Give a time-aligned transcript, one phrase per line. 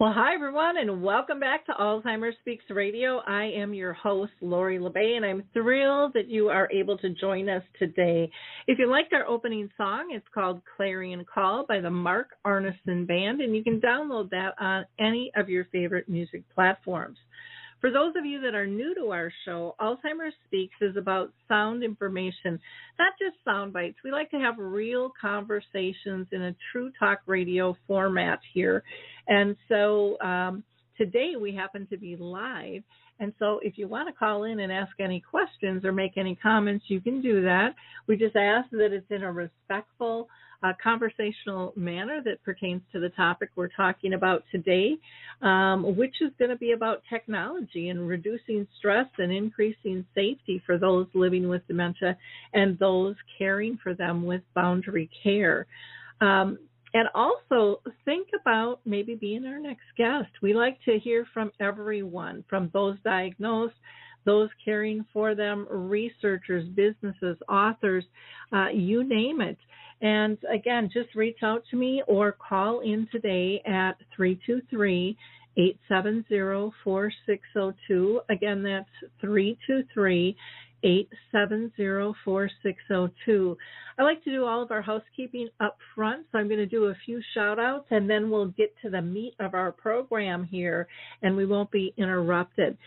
[0.00, 3.18] Well, hi everyone, and welcome back to Alzheimer's Speaks Radio.
[3.26, 7.10] I am your host, Lori La Bey, and I'm thrilled that you are able to
[7.10, 8.30] join us today.
[8.66, 13.42] If you liked our opening song, it's called Clarion Call by the Mark Arneson Band,
[13.42, 17.18] and you can download that on any of your favorite music platforms.
[17.80, 21.82] For those of you that are new to our show, Alzheimer's Speaks is about sound
[21.82, 22.60] information,
[22.98, 23.96] not just sound bites.
[24.04, 28.82] We like to have real conversations in a true talk radio format here.
[29.28, 30.62] And so um,
[30.98, 32.82] today we happen to be live.
[33.18, 36.34] And so if you want to call in and ask any questions or make any
[36.34, 37.74] comments, you can do that.
[38.06, 40.28] We just ask that it's in a respectful,
[40.62, 44.96] uh, conversational manner that pertains to the topic we're talking about today,
[45.42, 50.78] um, which is going to be about technology and reducing stress and increasing safety for
[50.78, 52.16] those living with dementia
[52.52, 55.66] and those caring for them with boundary care.
[56.20, 56.58] Um,
[56.92, 60.30] and also think about maybe being our next guest.
[60.42, 63.76] We like to hear from everyone, from those diagnosed,
[64.24, 68.04] those caring for them, researchers, businesses, authors,
[68.52, 69.56] uh, you name it.
[70.02, 75.16] And again, just reach out to me or call in today at 323
[75.56, 78.20] 870 4602.
[78.30, 78.88] Again, that's
[79.20, 80.36] 323
[80.82, 83.56] 870 4602.
[83.98, 86.84] I like to do all of our housekeeping up front, so I'm going to do
[86.84, 90.88] a few shout outs and then we'll get to the meat of our program here
[91.22, 92.78] and we won't be interrupted.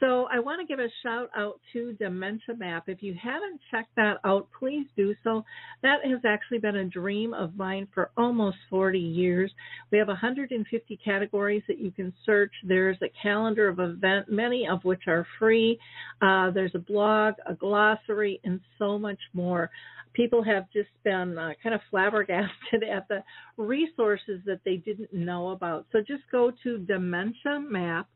[0.00, 2.84] So I want to give a shout out to Dementia Map.
[2.88, 5.44] If you haven't checked that out, please do so.
[5.82, 9.50] That has actually been a dream of mine for almost 40 years.
[9.90, 12.52] We have 150 categories that you can search.
[12.64, 15.78] There's a calendar of events, many of which are free.
[16.20, 19.70] Uh, there's a blog, a glossary, and so much more
[20.14, 23.22] people have just been uh, kind of flabbergasted at the
[23.56, 25.86] resources that they didn't know about.
[25.92, 28.06] So just go to dementiamap.com,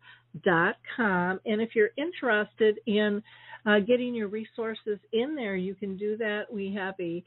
[1.45, 3.23] and if you're interested in
[3.67, 6.45] uh, getting your resources in there, you can do that.
[6.51, 7.23] We have a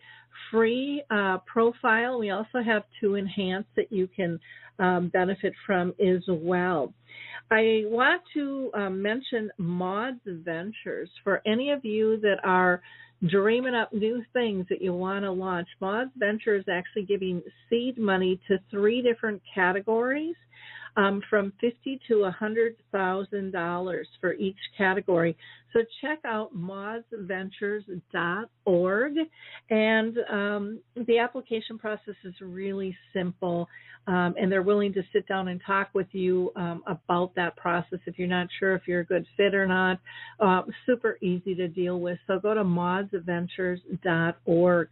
[0.49, 2.17] free uh, profile.
[2.19, 4.39] We also have two enhanced that you can
[4.79, 6.93] um, benefit from as well.
[7.49, 12.81] I want to uh, mention Maud's Ventures for any of you that are
[13.29, 15.67] dreaming up new things that you want to launch.
[15.79, 20.35] Maud's Ventures actually giving seed money to three different categories.
[20.97, 25.37] Um, from fifty to a hundred thousand dollars for each category.
[25.73, 29.13] So check out maudsventures.org,
[29.69, 33.69] and um, the application process is really simple,
[34.07, 37.99] um, and they're willing to sit down and talk with you um, about that process
[38.05, 39.97] if you're not sure if you're a good fit or not.
[40.39, 42.17] Uh, super easy to deal with.
[42.27, 44.87] So go to maudsventures.org.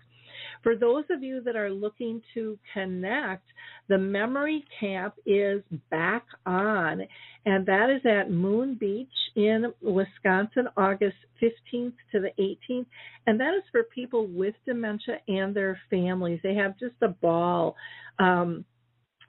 [0.61, 3.45] For those of you that are looking to connect,
[3.87, 7.01] the memory camp is back on,
[7.45, 12.85] and that is at Moon Beach in Wisconsin, August 15th to the 18th.
[13.25, 16.39] And that is for people with dementia and their families.
[16.43, 17.75] They have just a ball.
[18.19, 18.65] Um,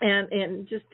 [0.01, 0.85] and and just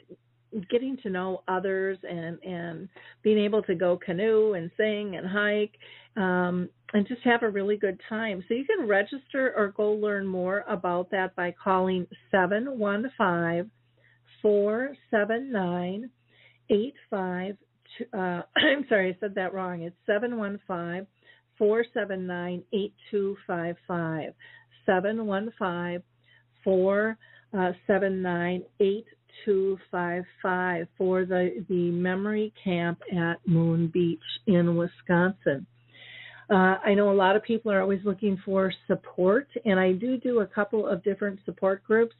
[0.70, 2.88] getting to know others and and
[3.22, 5.78] being able to go canoe and sing and hike
[6.16, 8.44] um, and just have a really good time.
[8.48, 13.70] So you can register or go learn more about that by calling 715
[14.42, 16.10] 479
[16.68, 17.56] 85
[18.12, 19.82] uh, I'm sorry, I said that wrong.
[19.82, 21.06] It's 715
[21.58, 24.34] 479 8255.
[24.84, 26.02] 715
[26.64, 35.66] 479 8255 for the, the memory camp at Moon Beach in Wisconsin.
[36.48, 40.16] Uh, I know a lot of people are always looking for support, and I do
[40.16, 42.14] do a couple of different support groups.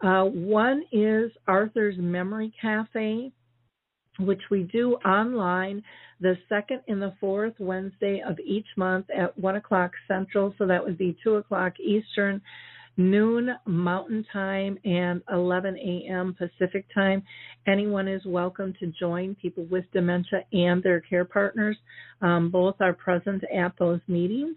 [0.00, 3.32] Uh, one is Arthur's Memory Cafe,
[4.18, 5.82] which we do online
[6.20, 10.54] the second and the fourth Wednesday of each month at 1 o'clock Central.
[10.56, 12.40] So that would be 2 o'clock Eastern,
[12.96, 16.34] noon Mountain Time, and 11 a.m.
[16.38, 17.22] Pacific Time.
[17.66, 21.76] Anyone is welcome to join people with dementia and their care partners.
[22.22, 24.56] Um, both are present at those meetings.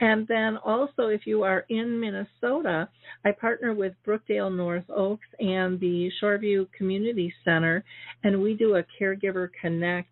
[0.00, 2.88] And then also, if you are in Minnesota,
[3.24, 7.84] I partner with Brookdale North Oaks and the Shoreview Community Center,
[8.24, 10.10] and we do a Caregiver Connect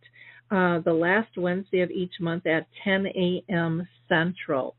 [0.50, 3.86] uh, the last Wednesday of each month at 10 a.m.
[4.08, 4.74] Central.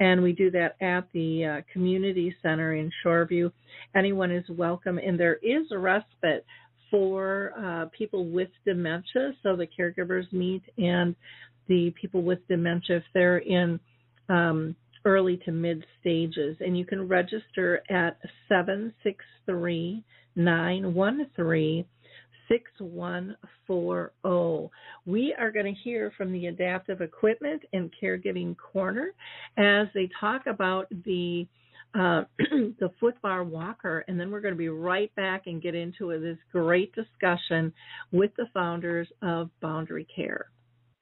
[0.00, 3.52] And we do that at the uh, community center in Shoreview.
[3.94, 6.44] Anyone is welcome, and there is a respite
[6.90, 9.32] for uh, people with dementia.
[9.42, 11.14] So the caregivers meet, and
[11.68, 13.78] the people with dementia, if they're in
[14.28, 14.74] um,
[15.04, 16.56] early to mid stages.
[16.60, 18.18] And you can register at
[18.48, 20.02] 763
[20.36, 21.84] 913
[22.48, 24.70] 6140.
[25.06, 29.10] We are going to hear from the Adaptive Equipment and Caregiving Corner
[29.56, 31.46] as they talk about the
[31.94, 36.18] uh, the footbar walker, and then we're going to be right back and get into
[36.18, 37.72] this great discussion
[38.10, 40.44] with the founders of BoundaryCare.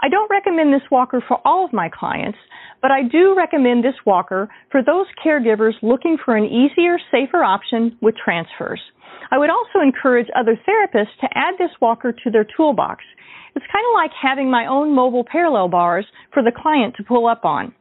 [0.00, 2.38] I don't recommend this walker for all of my clients,
[2.80, 7.96] but I do recommend this walker for those caregivers looking for an easier, safer option
[8.00, 8.80] with transfers.
[9.30, 13.02] I would also encourage other therapists to add this walker to their toolbox.
[13.56, 17.26] It's kind of like having my own mobile parallel bars for the client to pull
[17.26, 17.74] up on.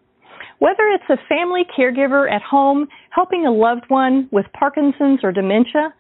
[0.60, 5.94] Whether it's a family caregiver at home helping a loved one with Parkinson's or dementia,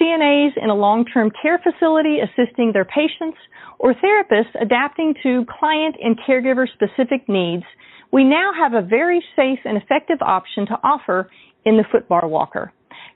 [0.00, 3.38] CNAs in a long-term care facility assisting their patients,
[3.78, 7.64] or therapists adapting to client and caregiver specific needs,
[8.12, 11.30] we now have a very safe and effective option to offer
[11.64, 12.72] in the Footbar Walker.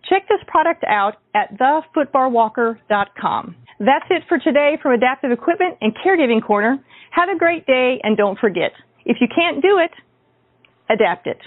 [0.08, 3.56] Check this product out at thefootbarwalker.com.
[3.78, 6.78] That's it for today from Adaptive Equipment and Caregiving Corner.
[7.10, 8.72] Have a great day and don't forget,
[9.04, 9.90] if you can't do it,
[10.88, 11.38] adapt it.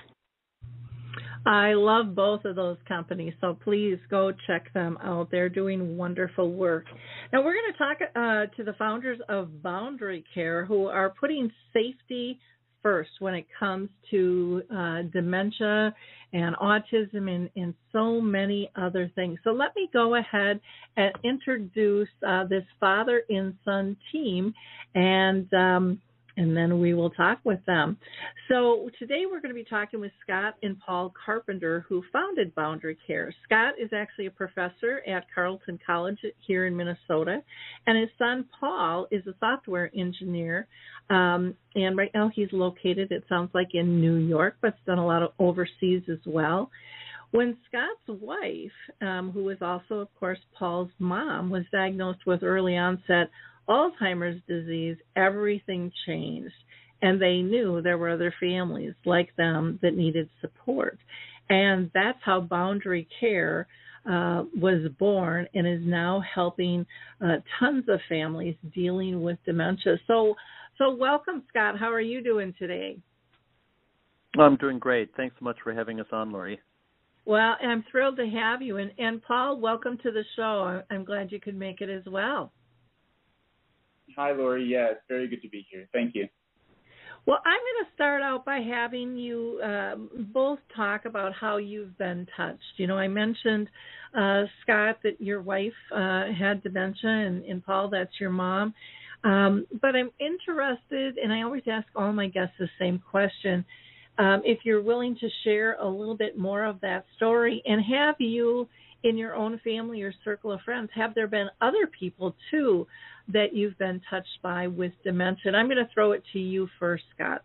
[1.45, 5.29] I love both of those companies, so please go check them out.
[5.31, 6.85] They're doing wonderful work.
[7.31, 11.51] Now, we're going to talk uh, to the founders of Boundary Care who are putting
[11.73, 12.39] safety
[12.81, 15.93] first when it comes to uh, dementia
[16.31, 19.39] and autism and, and, so many other things.
[19.43, 20.61] So let me go ahead
[20.95, 24.53] and introduce uh, this father and son team
[24.93, 26.01] and um,
[26.39, 27.97] and then we will talk with them.
[28.47, 33.31] So today we're going to be talking with Scott and Paul Carpenter, who founded BoundaryCare.
[33.43, 37.43] Scott is actually a professor at Carleton College here in Minnesota,
[37.85, 40.65] and his son Paul is a software engineer.
[41.09, 44.97] Um, and right now he's located, it sounds like, in New York, but has done
[44.97, 46.71] a lot of overseas as well.
[47.31, 48.71] When Scott's wife,
[49.01, 53.29] um, who was also, of course, Paul's mom, was diagnosed with early onset
[53.69, 56.53] Alzheimer's disease, everything changed.
[57.01, 60.99] And they knew there were other families like them that needed support.
[61.49, 63.67] And that's how Boundary Care
[64.05, 66.85] uh, was born and is now helping
[67.23, 69.97] uh, tons of families dealing with dementia.
[70.07, 70.35] So,
[70.77, 71.79] so welcome, Scott.
[71.79, 72.97] How are you doing today?
[74.37, 75.09] I'm doing great.
[75.15, 76.59] Thanks so much for having us on, Lori.
[77.25, 78.77] Well, I'm thrilled to have you.
[78.77, 80.81] And, and Paul, welcome to the show.
[80.89, 82.51] I'm glad you could make it as well.
[84.19, 84.65] Hi, Lori.
[84.65, 85.87] Yeah, it's very good to be here.
[85.93, 86.27] Thank you.
[87.25, 89.95] Well, I'm going to start out by having you uh,
[90.33, 92.59] both talk about how you've been touched.
[92.75, 93.69] You know, I mentioned,
[94.13, 98.73] uh, Scott, that your wife uh, had dementia, and, and, Paul, that's your mom.
[99.23, 103.63] Um, but I'm interested, and I always ask all my guests the same question.
[104.17, 108.15] Um, if you're willing to share a little bit more of that story, and have
[108.19, 108.67] you
[109.03, 112.87] in your own family or circle of friends, have there been other people too
[113.31, 115.51] that you've been touched by with dementia?
[115.53, 117.43] I'm going to throw it to you first, Scott.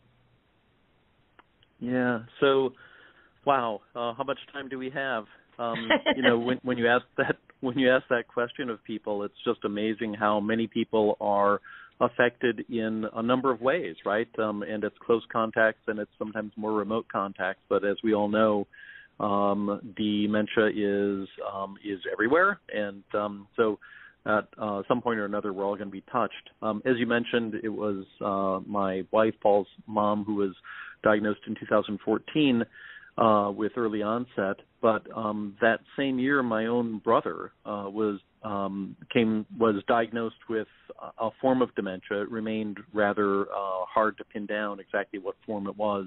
[1.81, 2.21] Yeah.
[2.41, 2.73] So,
[3.45, 5.25] wow, uh, how much time do we have?
[5.59, 9.23] Um, you know, when, when you ask that when you ask that question of people,
[9.23, 11.61] it's just amazing how many people are
[12.01, 14.29] affected in a number of ways, right?
[14.39, 17.63] Um, and it's close contacts and it's sometimes more remote contacts.
[17.69, 18.67] But as we all know,
[19.21, 23.79] um, dementia is um, is everywhere, and um, so
[24.27, 26.51] at uh, some point or another, we're all going to be touched.
[26.63, 30.55] Um, as you mentioned, it was uh, my wife, Paul's mom, who was
[31.03, 32.65] diagnosed in 2014
[33.19, 34.57] uh, with early onset.
[34.81, 40.69] But um, that same year, my own brother uh, was um, came was diagnosed with
[41.19, 42.23] a form of dementia.
[42.23, 46.07] It remained rather uh, hard to pin down exactly what form it was.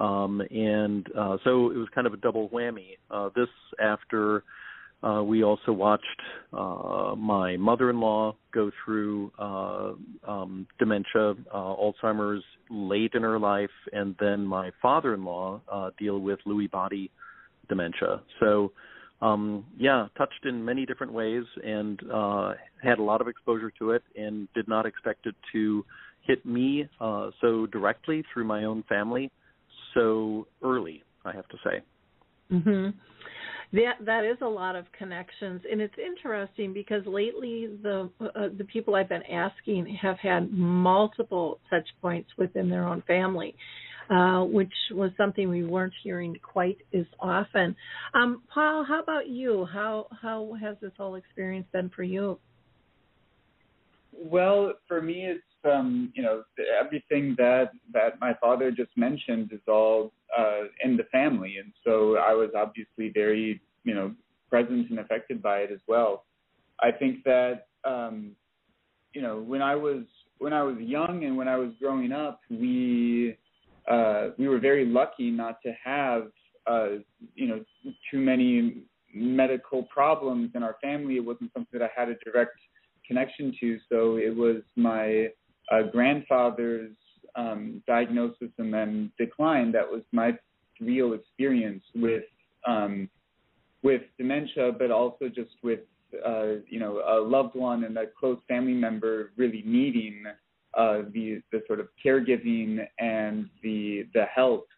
[0.00, 2.96] Um, and uh, so it was kind of a double whammy.
[3.10, 3.48] Uh, this
[3.80, 4.42] after
[5.02, 6.04] uh, we also watched
[6.52, 9.92] uh, my mother-in-law go through uh,
[10.26, 16.38] um, dementia, uh, Alzheimer's late in her life, and then my father-in-law uh, deal with
[16.46, 17.10] Lewy body
[17.68, 18.20] dementia.
[18.40, 18.72] So,
[19.22, 22.52] um, yeah, touched in many different ways, and uh,
[22.82, 25.84] had a lot of exposure to it, and did not expect it to
[26.26, 29.30] hit me uh, so directly through my own family
[29.94, 31.02] so early.
[31.24, 31.82] I have to say.
[32.50, 32.94] Mhm.
[33.72, 38.64] That that is a lot of connections, and it's interesting because lately the uh, the
[38.64, 43.54] people I've been asking have had multiple touch points within their own family,
[44.08, 47.76] uh, which was something we weren't hearing quite as often.
[48.12, 49.66] Um, Paul, how about you?
[49.66, 52.40] How how has this whole experience been for you?
[54.22, 56.42] Well, for me, it's um, you know
[56.78, 62.18] everything that that my father just mentioned is all uh, in the family, and so
[62.18, 64.14] I was obviously very you know
[64.50, 66.24] present and affected by it as well.
[66.80, 68.32] I think that um,
[69.14, 70.04] you know when I was
[70.38, 73.38] when I was young and when I was growing up, we
[73.90, 76.30] uh, we were very lucky not to have
[76.66, 76.88] uh,
[77.34, 77.64] you know
[78.10, 78.82] too many
[79.14, 81.16] medical problems in our family.
[81.16, 82.58] It wasn't something that I had a direct
[83.10, 83.78] connection to.
[83.88, 85.30] So it was my
[85.72, 86.92] uh, grandfather's
[87.34, 90.38] um, diagnosis and then decline that was my
[90.80, 92.22] real experience with
[92.68, 93.10] um,
[93.82, 95.80] with dementia, but also just with
[96.24, 100.22] uh, you know a loved one and a close family member really needing
[100.78, 104.68] uh, the the sort of caregiving and the the help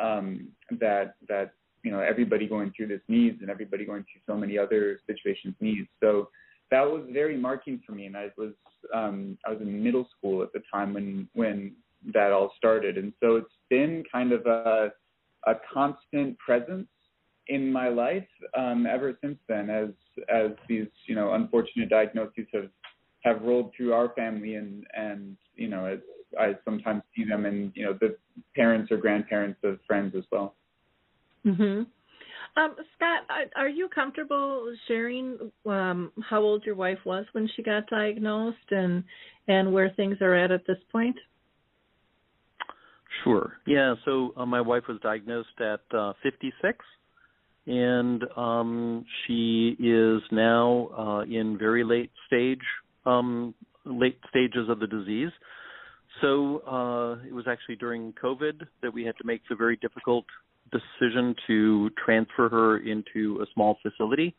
[0.00, 4.38] um, that that you know everybody going through this needs and everybody going through so
[4.38, 5.88] many other situations needs.
[6.00, 6.28] So
[6.70, 8.52] that was very marking for me, and I was
[8.92, 11.72] um, I was in middle school at the time when when
[12.12, 14.92] that all started, and so it's been kind of a
[15.46, 16.88] a constant presence
[17.48, 19.90] in my life um, ever since then, as
[20.28, 22.70] as these you know unfortunate diagnoses have
[23.24, 25.98] have rolled through our family, and and you know as
[26.38, 28.16] I sometimes see them in you know the
[28.54, 30.54] parents or grandparents of friends as well.
[31.44, 31.86] Mhm.
[32.56, 33.22] Um, Scott,
[33.56, 39.02] are you comfortable sharing um, how old your wife was when she got diagnosed and
[39.48, 41.16] and where things are at at this point?
[43.22, 43.54] Sure.
[43.66, 43.94] Yeah.
[44.04, 46.78] So uh, my wife was diagnosed at uh, 56,
[47.66, 52.62] and um, she is now uh, in very late stage,
[53.04, 55.30] um, late stages of the disease.
[56.20, 60.24] So uh, it was actually during COVID that we had to make the very difficult
[60.74, 64.34] decision to transfer her into a small facility.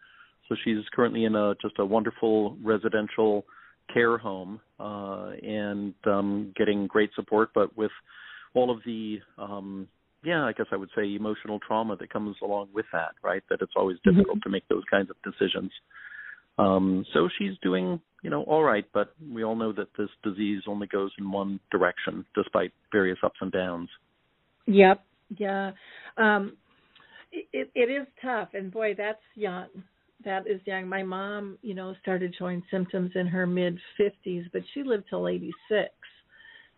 [0.47, 3.45] So she's currently in a just a wonderful residential
[3.93, 7.91] care home uh, and um, getting great support, but with
[8.53, 9.87] all of the um,
[10.23, 13.43] yeah, I guess I would say emotional trauma that comes along with that, right?
[13.49, 14.17] That it's always mm-hmm.
[14.17, 14.49] difficult mm-hmm.
[14.49, 15.71] to make those kinds of decisions.
[16.57, 20.63] Um, so she's doing, you know, all right, but we all know that this disease
[20.67, 23.89] only goes in one direction, despite various ups and downs.
[24.65, 25.03] Yep,
[25.37, 25.71] yeah,
[26.17, 26.57] um,
[27.31, 29.67] it it is tough, and boy, that's young.
[30.23, 30.87] That is young.
[30.87, 35.27] My mom, you know, started showing symptoms in her mid fifties, but she lived till
[35.27, 35.91] eighty six.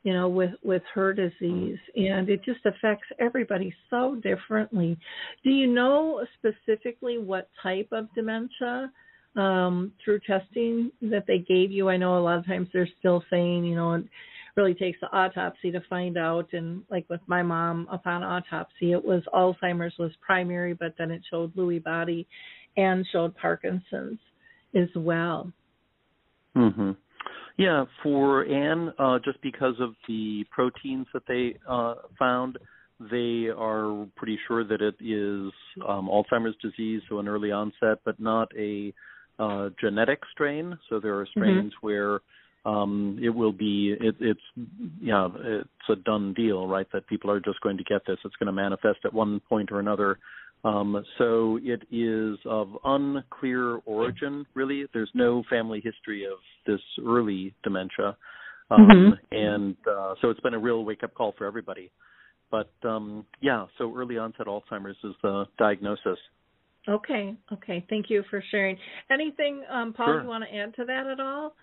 [0.04, 4.98] You know, with with her disease, and it just affects everybody so differently.
[5.44, 8.92] Do you know specifically what type of dementia?
[9.38, 11.90] um, through testing that they gave you?
[11.90, 14.04] I know a lot of times they're still saying, you know,
[14.58, 16.52] really takes the autopsy to find out.
[16.52, 21.22] And like with my mom, upon autopsy, it was Alzheimer's was primary, but then it
[21.30, 22.28] showed Lewy body
[22.76, 24.20] and showed Parkinson's
[24.76, 25.52] as well.
[26.56, 26.92] hmm
[27.58, 32.58] Yeah, for Anne, uh, just because of the proteins that they uh, found,
[33.00, 35.52] they are pretty sure that it is
[35.88, 38.92] um, Alzheimer's disease, so an early onset, but not a
[39.38, 40.78] uh, genetic strain.
[40.90, 41.40] So there are mm-hmm.
[41.40, 41.88] strains mm-hmm.
[41.88, 42.20] where
[42.68, 44.42] um, it will be it, it's
[45.02, 48.18] yeah it's a done deal right that people are just going to get this.
[48.26, 50.20] It's going to manifest at one point or another.
[50.66, 54.86] Um, so it is of unclear origin really.
[54.94, 58.18] There's no family history of this early dementia.
[58.70, 59.12] Um, mm-hmm.
[59.32, 61.90] and uh, so it's been a real wake up call for everybody.
[62.52, 66.20] But um, yeah so early onset alzheimer's is the diagnosis.
[66.90, 67.34] Okay.
[67.54, 67.86] Okay.
[67.90, 68.78] Thank you for sharing.
[69.10, 70.22] Anything um, paul sure.
[70.24, 71.54] you want to add to that at all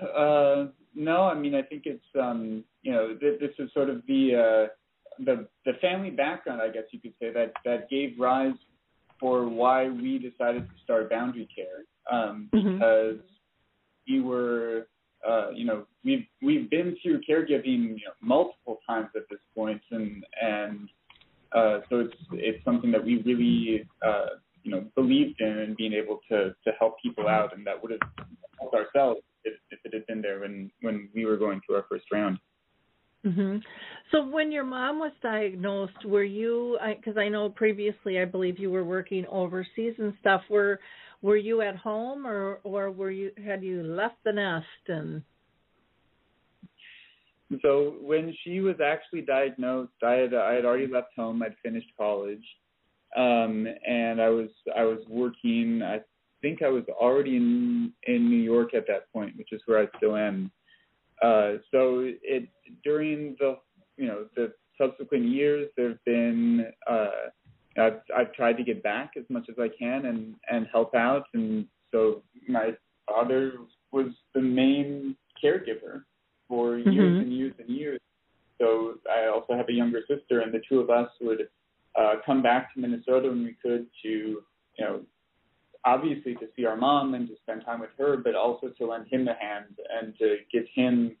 [0.00, 4.02] uh, no, I mean I think it's um, you know th- this is sort of
[4.06, 8.54] the uh, the the family background, I guess you could say that that gave rise
[9.20, 12.74] for why we decided to start BoundaryCare um, Mhm.
[12.74, 13.20] because
[14.08, 14.88] we were,
[15.26, 19.80] uh, you know, we've we've been through caregiving you know, multiple times at this point,
[19.90, 20.88] and and
[21.52, 24.26] uh, so it's it's something that we really uh,
[24.64, 27.92] you know believed in and being able to to help people out, and that would
[27.92, 28.00] have
[28.58, 31.86] helped ourselves if, if it had been there when when we were going through our
[31.88, 32.38] first round.
[33.24, 33.58] hmm
[34.10, 36.78] So when your mom was diagnosed, were you?
[36.96, 40.42] Because I, know previously, I believe you were working overseas and stuff.
[40.50, 40.80] Were
[41.22, 45.22] were you at home, or or were you had you left the nest and?
[47.60, 51.42] So when she was actually diagnosed, I had I had already left home.
[51.42, 52.44] I'd finished college,
[53.16, 55.82] um, and I was I was working.
[55.82, 56.00] I
[56.42, 59.86] think I was already in in New York at that point, which is where I
[59.96, 60.50] still am.
[61.22, 62.48] Uh, so it
[62.84, 63.56] during the
[63.96, 67.30] you know the subsequent years, there've been uh,
[67.78, 71.24] I've I've tried to get back as much as I can and and help out,
[71.32, 72.76] and so my
[73.08, 73.52] father
[73.92, 76.04] was the main caregiver
[76.48, 77.22] for years Mhm.
[77.22, 78.00] and years and years.
[78.60, 81.48] So I also have a younger sister, and the two of us would
[81.94, 85.04] uh, come back to Minnesota when we could to, you know,
[85.84, 89.06] obviously to see our mom and to spend time with her, but also to lend
[89.08, 91.16] him a hand and to give him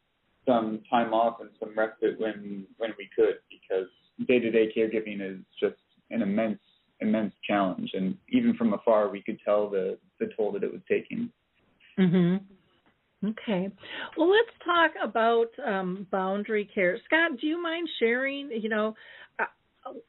[0.46, 3.88] some time off and some respite when when we could, because
[4.26, 5.76] day to day caregiving is just
[6.10, 6.60] an immense
[7.00, 10.82] immense challenge, and even from afar we could tell the the toll that it was
[10.88, 11.30] taking.
[11.96, 12.36] hmm
[13.24, 13.70] Okay.
[14.16, 16.96] Well, let's talk about um, BoundaryCare.
[17.04, 18.50] Scott, do you mind sharing?
[18.50, 18.96] You know,
[19.38, 19.44] uh,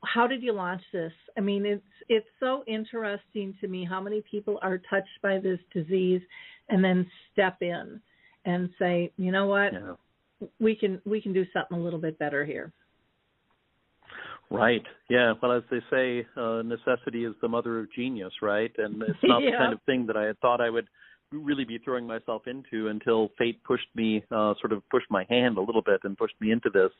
[0.05, 1.11] how did you launch this?
[1.37, 5.59] I mean, it's it's so interesting to me how many people are touched by this
[5.73, 6.21] disease,
[6.69, 7.99] and then step in
[8.45, 10.47] and say, you know what, Yeah.
[10.59, 12.71] we can we can do something a little bit better here.
[14.49, 14.83] Right.
[15.09, 15.33] Yeah.
[15.41, 18.71] Well, as they say, uh, necessity is the mother of genius, right?
[18.77, 20.87] And it's not the kind of thing that I had thought I would
[21.31, 25.57] really be throwing myself into until fate pushed me, uh, sort of pushed my hand
[25.57, 26.91] a little bit and pushed me into this.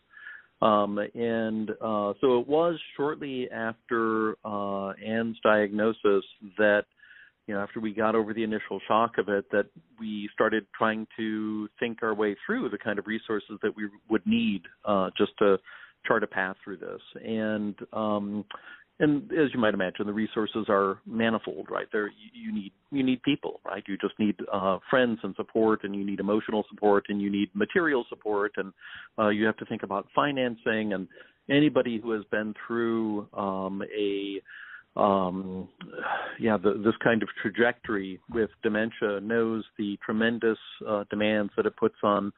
[0.63, 6.23] Um, and uh, so it was shortly after uh, Anne's diagnosis
[6.58, 6.84] that,
[7.47, 9.65] you know, after we got over the initial shock of it, that
[9.99, 14.26] we started trying to think our way through the kind of resources that we would
[14.26, 15.58] need uh, just to
[16.08, 17.02] chart a path through this.
[17.26, 18.45] And um,
[19.04, 21.88] and as you might imagine, the resources are manifold, right?
[21.92, 23.84] There you, need you need people, right?
[23.86, 27.50] You just need uh, friends and support, and you need emotional support, and you need
[27.54, 28.72] material support, and
[29.20, 30.94] uh, you have to think about financing.
[30.94, 31.10] And
[31.50, 34.42] anybody who has been through um, a
[34.96, 35.68] um
[36.39, 41.76] yeah the, this kind of trajectory with dementia knows the tremendous uh, demands that it
[41.78, 42.32] puts on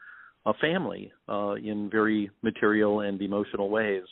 [0.45, 4.03] a family uh, in very material and emotional ways.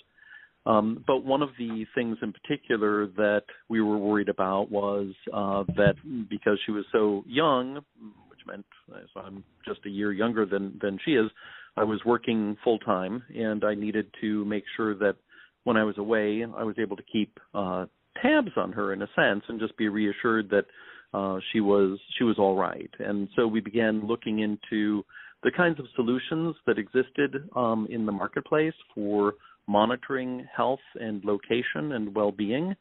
[0.65, 5.63] Um, but one of the things in particular that we were worried about was uh,
[5.76, 5.95] that
[6.30, 7.82] because she was so young,
[8.30, 8.65] which meant
[9.13, 11.30] so I'm just a year younger than than she is,
[11.76, 15.15] I was working full time, and I needed to make sure that
[15.63, 17.86] when I was away, I was able to keep uh,
[18.21, 20.65] tabs on her in a sense, and just be reassured that
[21.13, 22.89] uh, she was she was all right.
[22.99, 25.04] And so we began looking into
[25.43, 29.34] the kinds of solutions that existed um, in the marketplace for
[29.67, 32.76] monitoring health and location and well-being.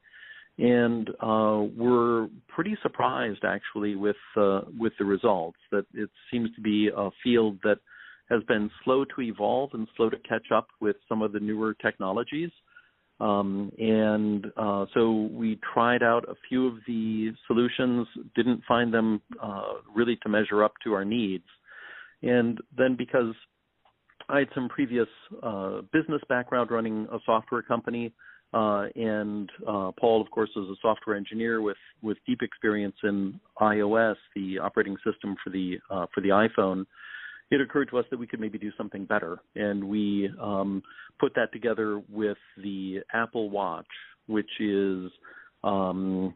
[0.58, 6.60] And uh, we're pretty surprised actually with uh, with the results that it seems to
[6.60, 7.78] be a field that
[8.28, 11.74] has been slow to evolve and slow to catch up with some of the newer
[11.74, 12.50] technologies.
[13.20, 19.22] Um, and uh, so we tried out a few of the solutions didn't find them
[19.40, 21.44] uh, really to measure up to our needs.
[22.22, 23.34] And then because
[24.32, 25.08] I had some previous
[25.42, 28.14] uh, business background running a software company,
[28.54, 33.38] uh, and uh, Paul, of course, is a software engineer with with deep experience in
[33.60, 36.86] iOS, the operating system for the uh, for the iPhone.
[37.50, 40.82] It occurred to us that we could maybe do something better, and we um,
[41.20, 43.84] put that together with the Apple Watch,
[44.28, 45.10] which is
[45.62, 46.34] um,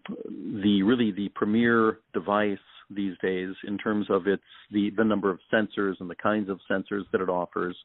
[0.63, 2.59] the really the premier device
[2.91, 6.61] these days in terms of its the the number of sensors and the kinds of
[6.71, 7.77] sensors that it offers,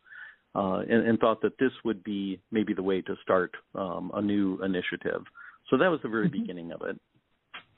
[0.56, 4.22] uh, and, and thought that this would be maybe the way to start um, a
[4.22, 5.24] new initiative.
[5.70, 6.32] So that was the very Mhm.
[6.34, 7.00] beginning of it.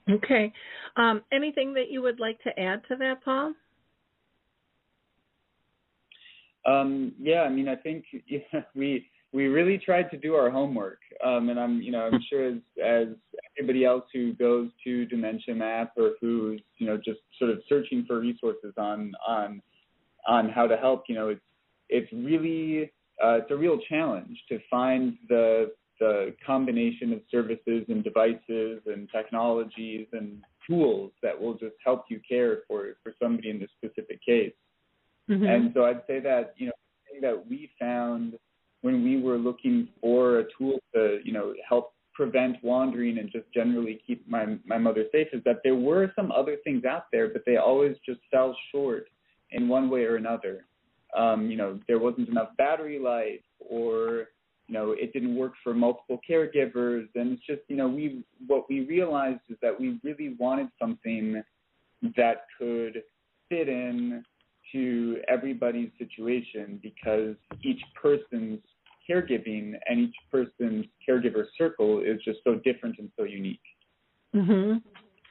[0.09, 0.51] Okay.
[0.97, 3.53] Um, anything that you would like to add to that, Paul?
[6.65, 10.99] Um, yeah, I mean, I think yeah, we we really tried to do our homework,
[11.23, 13.07] um, and I'm you know I'm sure as as
[13.63, 18.05] everybody else who goes to Dementia Map or who's you know just sort of searching
[18.05, 19.61] for resources on on
[20.27, 21.41] on how to help, you know, it's
[21.89, 22.91] it's really
[23.23, 29.07] uh, it's a real challenge to find the the combination of services and devices and
[29.15, 34.23] technologies and tools that will just help you care for for somebody in this specific
[34.25, 34.53] case.
[35.29, 35.45] Mm-hmm.
[35.45, 36.73] And so I'd say that you know
[37.21, 38.37] that we found
[38.81, 43.45] when we were looking for a tool to you know help prevent wandering and just
[43.53, 47.29] generally keep my my mother safe is that there were some other things out there,
[47.29, 49.07] but they always just fell short
[49.51, 50.65] in one way or another.
[51.15, 54.29] Um, you know, there wasn't enough battery life, or
[54.67, 58.65] you know, it didn't work for multiple caregivers, and it's just you know, we what
[58.69, 61.43] we realized is that we really wanted something
[62.17, 63.03] that could
[63.49, 64.23] fit in
[64.71, 68.59] to everybody's situation because each person's
[69.09, 73.59] caregiving and each person's caregiver circle is just so different and so unique.
[74.35, 74.77] Mm-hmm.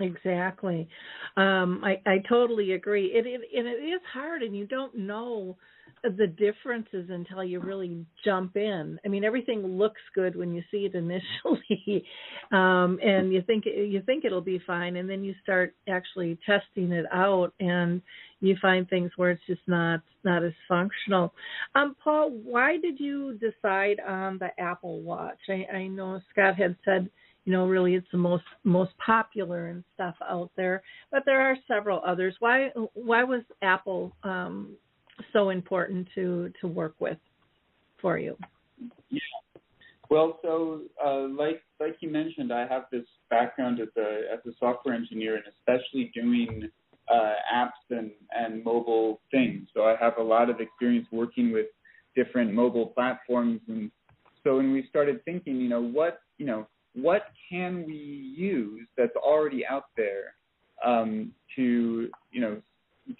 [0.00, 0.88] Exactly.
[1.36, 3.06] Um, I, I totally agree.
[3.06, 5.56] It, it and it is hard, and you don't know
[6.02, 8.98] the differences until you really jump in.
[9.04, 12.04] I mean, everything looks good when you see it initially,
[12.50, 16.90] um, and you think you think it'll be fine, and then you start actually testing
[16.92, 18.00] it out, and
[18.42, 21.32] you find things where it's just not not as functional.
[21.74, 25.38] Um, Paul, why did you decide on the Apple Watch?
[25.48, 27.08] I, I know Scott had said
[27.44, 31.56] you know really it's the most most popular and stuff out there but there are
[31.66, 34.76] several others why why was apple um
[35.32, 37.18] so important to to work with
[38.00, 38.36] for you
[39.10, 39.18] yeah
[40.08, 44.54] well so uh like like you mentioned i have this background as a as a
[44.60, 46.70] software engineer and especially doing
[47.12, 51.66] uh apps and and mobile things so i have a lot of experience working with
[52.14, 53.90] different mobile platforms and
[54.44, 57.94] so when we started thinking you know what you know what can we
[58.36, 60.34] use that's already out there
[60.84, 62.60] um, to you know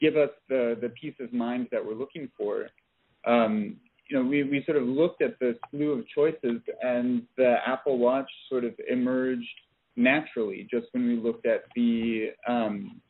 [0.00, 2.68] give us the the peace of mind that we're looking for.
[3.26, 3.76] Um,
[4.08, 7.98] you know, we we sort of looked at the slew of choices, and the Apple
[7.98, 9.48] Watch sort of emerged
[9.96, 13.00] naturally just when we looked at the um,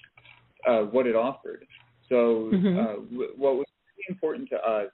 [0.66, 1.66] uh, what it offered.
[2.08, 2.78] So, mm-hmm.
[2.78, 4.90] uh, w- what was really important to us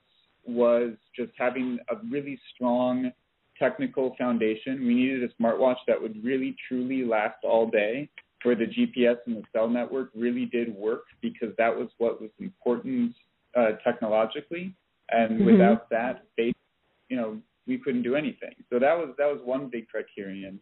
[0.46, 3.12] was just having a really strong
[3.58, 4.86] technical foundation.
[4.86, 8.08] We needed a smartwatch that would really truly last all day,
[8.44, 12.30] where the GPS and the cell network really did work because that was what was
[12.38, 13.14] important
[13.56, 14.74] uh, technologically.
[15.10, 15.46] And mm-hmm.
[15.46, 16.52] without that, they,
[17.08, 18.54] you know, we couldn't do anything.
[18.70, 20.60] So that was that was one big criterion.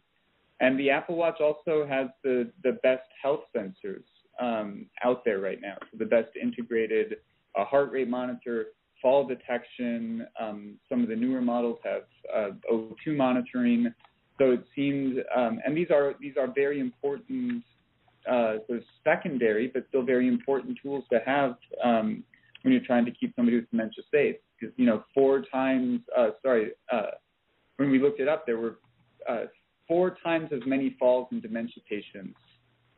[0.61, 4.05] And the Apple Watch also has the the best health sensors
[4.41, 5.77] um, out there right now.
[5.91, 7.17] So the best integrated
[7.57, 8.67] uh, heart rate monitor,
[9.01, 10.27] fall detection.
[10.41, 12.03] Um, some of the newer models have
[12.35, 13.93] uh, O2 monitoring.
[14.39, 17.63] So it seems, um, and these are these are very important,
[18.31, 22.23] uh, sort of secondary, but still very important tools to have um,
[22.63, 24.37] when you're trying to keep somebody with dementia safe.
[24.59, 27.13] Because you know, four times, uh, sorry, uh,
[27.77, 28.79] when we looked it up, there were
[29.29, 29.45] uh,
[29.89, 32.39] four times as many falls in dementia patients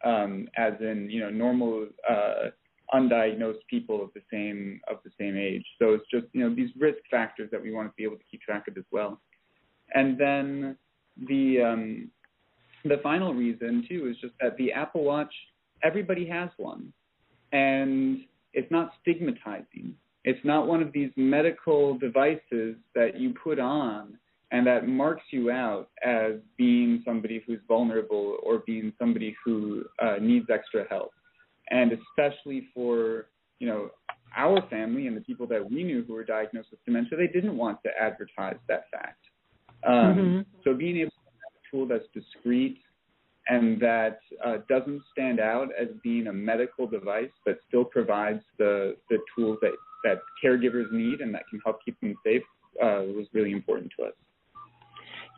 [0.05, 2.51] um, as in you know normal uh,
[2.95, 5.65] undiagnosed people of the same of the same age.
[5.79, 8.25] So it's just you know these risk factors that we want to be able to
[8.31, 9.21] keep track of as well.
[9.95, 10.77] And then
[11.29, 12.11] the um,
[12.85, 15.33] the final reason too is just that the Apple Watch
[15.83, 16.93] everybody has one,
[17.53, 18.21] and
[18.53, 19.95] it's not stigmatizing.
[20.25, 24.19] It's not one of these medical devices that you put on
[24.51, 30.17] and that marks you out as being somebody who's vulnerable or being somebody who uh,
[30.21, 31.13] needs extra help
[31.71, 33.27] and especially for
[33.59, 33.91] you know
[34.37, 37.57] our family and the people that we knew who were diagnosed with dementia, they didn't
[37.57, 39.19] want to advertise that fact.
[39.87, 40.41] Um, mm-hmm.
[40.65, 42.79] So being able to have a tool that's discreet
[43.49, 48.97] and that uh, doesn't stand out as being a medical device, but still provides the
[49.11, 49.73] the tools that
[50.05, 52.43] that caregivers need and that can help keep them safe
[52.83, 54.13] uh, was really important to us.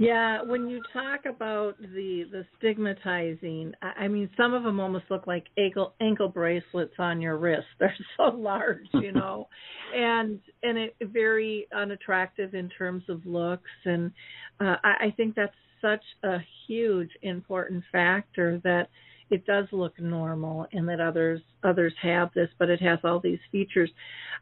[0.00, 5.04] Yeah, when you talk about the the stigmatizing, I I mean, some of them almost
[5.10, 7.66] look like ankle ankle bracelets on your wrist.
[7.78, 9.46] They're so large, you know,
[9.94, 13.68] and and it very unattractive in terms of looks.
[13.84, 14.10] And
[14.58, 18.88] uh, I, I think that's such a huge important factor that
[19.28, 23.38] it does look normal and that others others have this but it has all these
[23.52, 23.88] features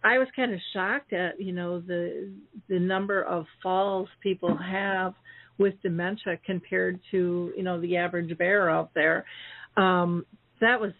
[0.03, 2.33] i was kind of shocked at you know the
[2.69, 5.13] the number of falls people have
[5.59, 9.25] with dementia compared to you know the average bear out there.
[9.77, 10.25] Um,
[10.61, 10.93] that was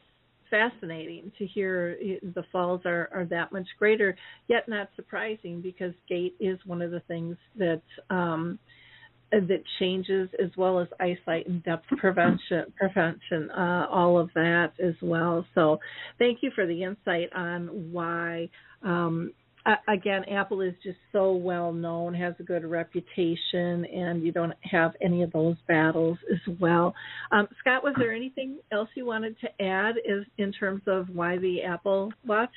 [0.51, 1.97] fascinating to hear
[2.35, 4.17] the falls are, are that much greater,
[4.49, 8.59] yet not surprising because gait is one of the things that um,
[9.31, 14.95] that changes as well as eyesight and depth prevention prevention uh, all of that as
[15.03, 15.79] well so
[16.19, 18.49] thank you for the insight on why
[18.83, 19.33] um,
[19.87, 24.93] again, Apple is just so well known, has a good reputation, and you don't have
[25.03, 26.95] any of those battles as well.
[27.33, 31.39] Um, Scott, was there anything else you wanted to add is, in terms of why
[31.39, 32.51] the Apple Watch?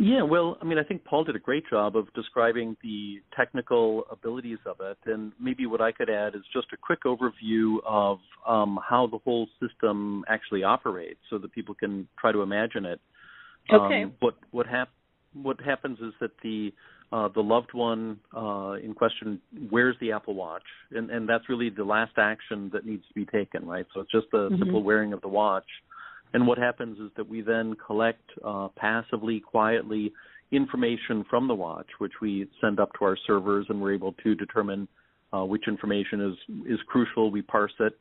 [0.00, 4.04] Yeah, well, I mean, I think Paul did a great job of describing the technical
[4.12, 8.18] abilities of it, and maybe what I could add is just a quick overview of
[8.46, 13.00] um, how the whole system actually operates, so that people can try to imagine it.
[13.72, 14.04] Okay.
[14.04, 14.92] Um, what what hap-
[15.34, 16.72] what happens is that the
[17.10, 21.70] uh, the loved one uh, in question wears the Apple Watch, and, and that's really
[21.70, 23.86] the last action that needs to be taken, right?
[23.94, 24.58] So it's just the Mhm.
[24.58, 25.64] simple wearing of the watch.
[26.34, 30.12] And what happens is that we then collect uh, passively, quietly
[30.50, 34.34] information from the watch, which we send up to our servers, and we're able to
[34.34, 34.86] determine
[35.32, 36.36] uh, which information is
[36.66, 37.30] is crucial.
[37.30, 37.98] We parse it,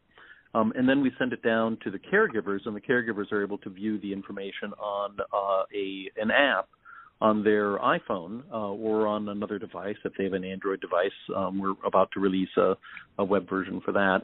[0.54, 3.58] um, and then we send it down to the caregivers, and the caregivers are able
[3.60, 6.68] to view the information on uh, a an app
[7.20, 11.12] on their iPhone uh, or on another device if they have an Android device.
[11.36, 12.76] Um, we're about to release a,
[13.18, 14.22] a web version for that.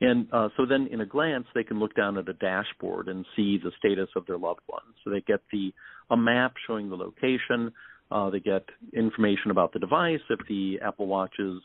[0.00, 3.24] And uh, so then, in a glance, they can look down at a dashboard and
[3.36, 4.82] see the status of their loved one.
[5.04, 5.72] So they get the
[6.10, 7.72] a map showing the location.
[8.10, 11.58] Uh, they get information about the device if the Apple Watch is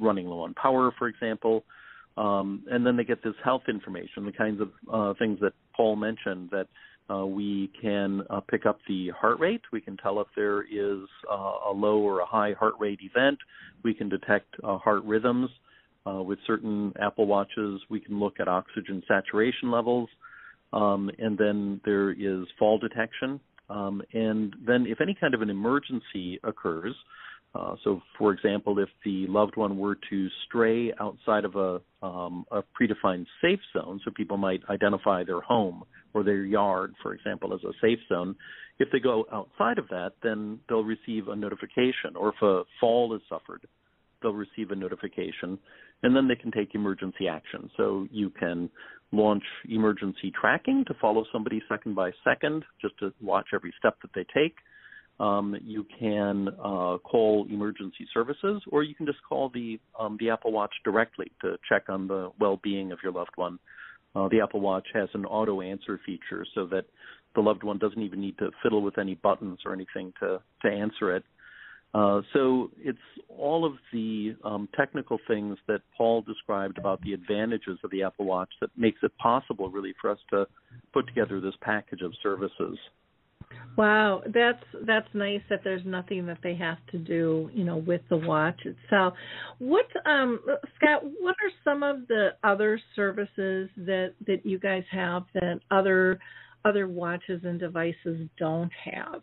[0.00, 1.64] running low on power, for example.
[2.16, 5.96] Um, and then they get this health information, the kinds of uh, things that Paul
[5.96, 6.66] mentioned that
[7.10, 9.62] uh, we can uh, pick up the heart rate.
[9.72, 13.38] We can tell if there is uh, a low or a high heart rate event.
[13.84, 15.50] We can detect uh, heart rhythms.
[16.06, 20.08] Uh, with certain Apple Watches, we can look at oxygen saturation levels.
[20.72, 23.40] Um, and then there is fall detection.
[23.68, 26.94] Um, and then, if any kind of an emergency occurs,
[27.54, 32.44] uh, so for example, if the loved one were to stray outside of a, um,
[32.50, 37.54] a predefined safe zone, so people might identify their home or their yard, for example,
[37.54, 38.36] as a safe zone,
[38.78, 43.14] if they go outside of that, then they'll receive a notification, or if a fall
[43.14, 43.66] is suffered,
[44.20, 45.58] they'll receive a notification,
[46.02, 47.70] and then they can take emergency action.
[47.76, 48.68] So you can
[49.12, 54.10] launch emergency tracking to follow somebody second by second, just to watch every step that
[54.14, 54.56] they take.
[55.18, 60.28] Um, you can uh, call emergency services, or you can just call the um, the
[60.30, 63.58] Apple Watch directly to check on the well-being of your loved one.
[64.14, 66.84] Uh, the Apple Watch has an auto answer feature, so that
[67.34, 70.68] the loved one doesn't even need to fiddle with any buttons or anything to to
[70.68, 71.24] answer it.
[71.94, 72.98] Uh, so it's
[73.30, 78.26] all of the um, technical things that Paul described about the advantages of the Apple
[78.26, 80.46] Watch that makes it possible, really, for us to
[80.92, 82.76] put together this package of services.
[83.76, 88.00] Wow, that's that's nice that there's nothing that they have to do, you know, with
[88.08, 89.14] the watch itself.
[89.58, 90.40] What um
[90.76, 96.18] Scott, what are some of the other services that that you guys have that other
[96.64, 99.20] other watches and devices don't have?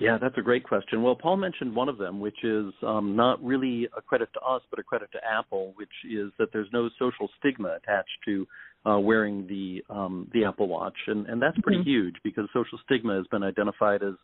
[0.00, 1.02] Yeah, that's a great question.
[1.02, 4.62] Well, Paul mentioned one of them, which is um, not really a credit to us,
[4.70, 8.46] but a credit to Apple, which is that there's no social stigma attached to
[8.86, 11.90] uh, wearing the um, the Apple Watch, and, and that's pretty Mm-hmm.
[11.90, 14.14] huge because social stigma has been identified as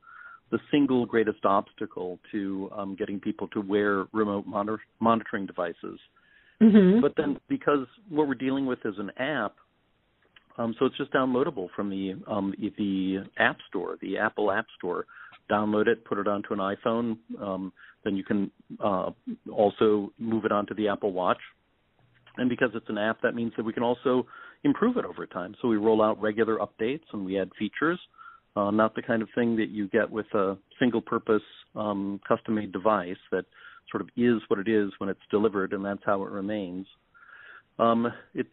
[0.51, 5.99] the single greatest obstacle to um, getting people to wear remote monitor- monitoring devices.
[6.63, 7.01] Mm-hmm.
[7.01, 9.57] But then, because what we're dealing with is an app,
[10.57, 15.07] um, so it's just downloadable from the um, the App Store, the Apple App Store.
[15.51, 17.19] Download it, put it onto an iPhone.
[17.41, 17.73] Um,
[18.05, 18.51] then you can
[18.83, 19.11] uh,
[19.53, 21.41] also move it onto the Apple Watch.
[22.37, 24.27] And because it's an app, that means that we can also
[24.65, 25.55] improve it over time.
[25.61, 28.01] So we roll out regular updates and we add features.
[28.57, 31.43] Uh, not the kind of thing that you get with a single-purpose
[31.75, 33.45] um, custom-made device that
[33.91, 36.87] sort of is what it is when it's delivered, and that's how it remains.
[37.79, 38.47] Um, it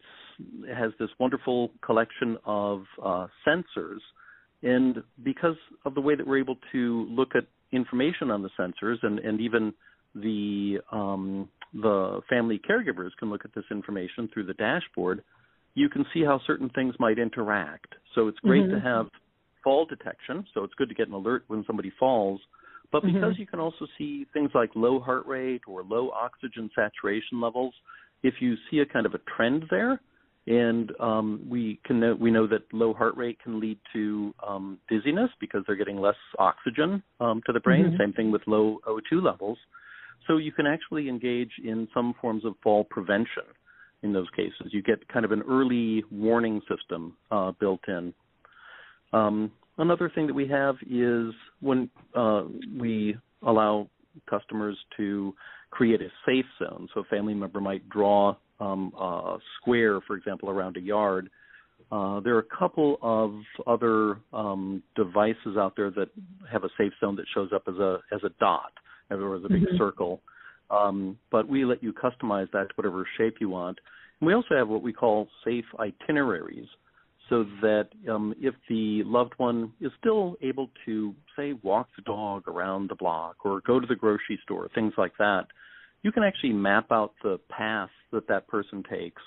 [0.74, 4.00] has this wonderful collection of uh, sensors,
[4.64, 8.96] and because of the way that we're able to look at information on the sensors,
[9.02, 9.72] and, and even
[10.14, 15.22] the um, the family caregivers can look at this information through the dashboard,
[15.74, 17.94] you can see how certain things might interact.
[18.14, 18.70] So it's great Mhm.
[18.72, 19.08] to have
[19.62, 20.46] fall detection.
[20.54, 22.40] So it's good to get an alert when somebody falls.
[22.90, 23.38] But because Mhm.
[23.38, 27.74] you can also see things like low heart rate or low oxygen saturation levels,
[28.22, 30.00] if you see a kind of a trend there,
[30.46, 34.78] and um, we can know, we know that low heart rate can lead to um,
[34.88, 37.90] dizziness because they're getting less oxygen um, to the brain.
[37.92, 37.98] Mhm.
[37.98, 39.58] Same thing with low O2 levels.
[40.26, 43.44] So you can actually engage in some forms of fall prevention
[44.02, 44.68] in those cases.
[44.70, 48.12] You get kind of an early warning system uh, built in.
[49.12, 52.44] Um, another thing that we have is when uh,
[52.78, 53.88] we allow
[54.28, 55.34] customers to
[55.70, 56.88] create a safe zone.
[56.94, 61.30] So a family member might draw um, a square, for example, around a yard.
[61.90, 63.34] Uh, there are a couple of
[63.66, 66.08] other um, devices out there that
[66.50, 68.72] have a safe zone that shows up as a as a dot,
[69.10, 69.76] as a big Mhm.
[69.76, 70.22] circle.
[70.72, 73.78] Um, but we let you customize that to whatever shape you want.
[74.20, 76.66] And we also have what we call safe itineraries,
[77.28, 82.48] so that um, if the loved one is still able to, say, walk the dog
[82.48, 85.46] around the block or go to the grocery store, things like that,
[86.02, 89.22] you can actually map out the path that that person takes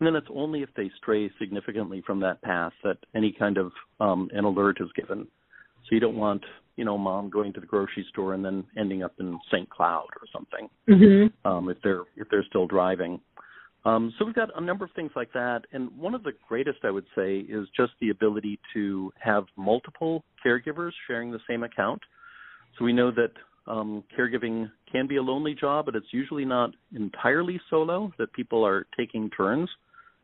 [0.00, 3.70] and then it's only if they stray significantly from that path that any kind of
[4.00, 5.26] um, an alert is given.
[5.84, 6.42] So you don't want,
[6.80, 9.68] you know, mom going to the grocery store and then ending up in St.
[9.68, 11.30] Cloud or something Mhm.
[11.44, 13.20] um, if they're if they're still driving.
[13.84, 16.78] Um, so we've got a number of things like that, and one of the greatest
[16.82, 22.02] I would say is just the ability to have multiple caregivers sharing the same account.
[22.78, 23.32] So we know that
[23.66, 28.10] um, caregiving can be a lonely job, but it's usually not entirely solo.
[28.16, 29.68] That people are taking turns.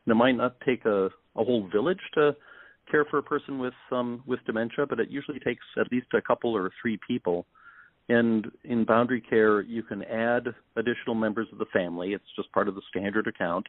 [0.05, 2.35] And it might not take a, a whole village to
[2.89, 6.21] care for a person with um, with dementia, but it usually takes at least a
[6.21, 7.45] couple or three people.
[8.09, 10.47] And in BoundaryCare, you can add
[10.77, 12.13] additional members of the family.
[12.13, 13.67] It's just part of the standard account.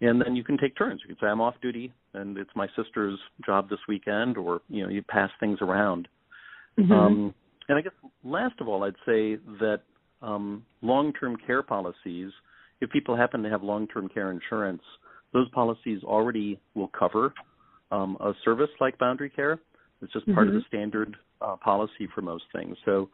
[0.00, 1.00] And then you can take turns.
[1.02, 4.82] You can say, I'm off duty and it's my sister's job this weekend, or, you
[4.82, 6.08] know, you pass things around.
[6.78, 6.90] Mhm.
[6.90, 7.34] Um,
[7.68, 7.92] and I guess
[8.24, 9.82] last of all, I'd say that
[10.20, 12.32] um, long-term care policies,
[12.80, 14.82] if people happen to have long-term care insurance,
[15.32, 17.32] those policies already will cover
[17.92, 19.58] um, a service like BoundaryCare.
[20.00, 20.66] It's just part of the Mhm.
[20.66, 22.76] standard uh, policy for most things.
[22.84, 23.08] So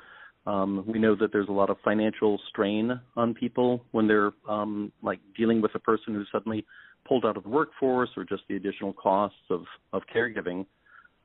[0.47, 4.91] um, we know that there's a lot of financial strain on people when they're um,
[5.03, 6.65] like dealing with a person who's suddenly
[7.05, 10.65] pulled out of the workforce or just the additional costs of, of caregiving.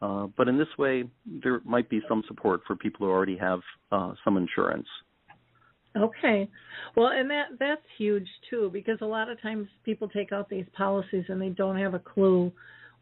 [0.02, 3.62] Uh, but in this way, there might be some support for people who already have
[3.92, 4.88] uh, some insurance.
[5.96, 6.50] Okay.
[6.96, 10.66] Well, and that that's huge too because a lot of times people take out these
[10.76, 12.52] policies and they don't have a clue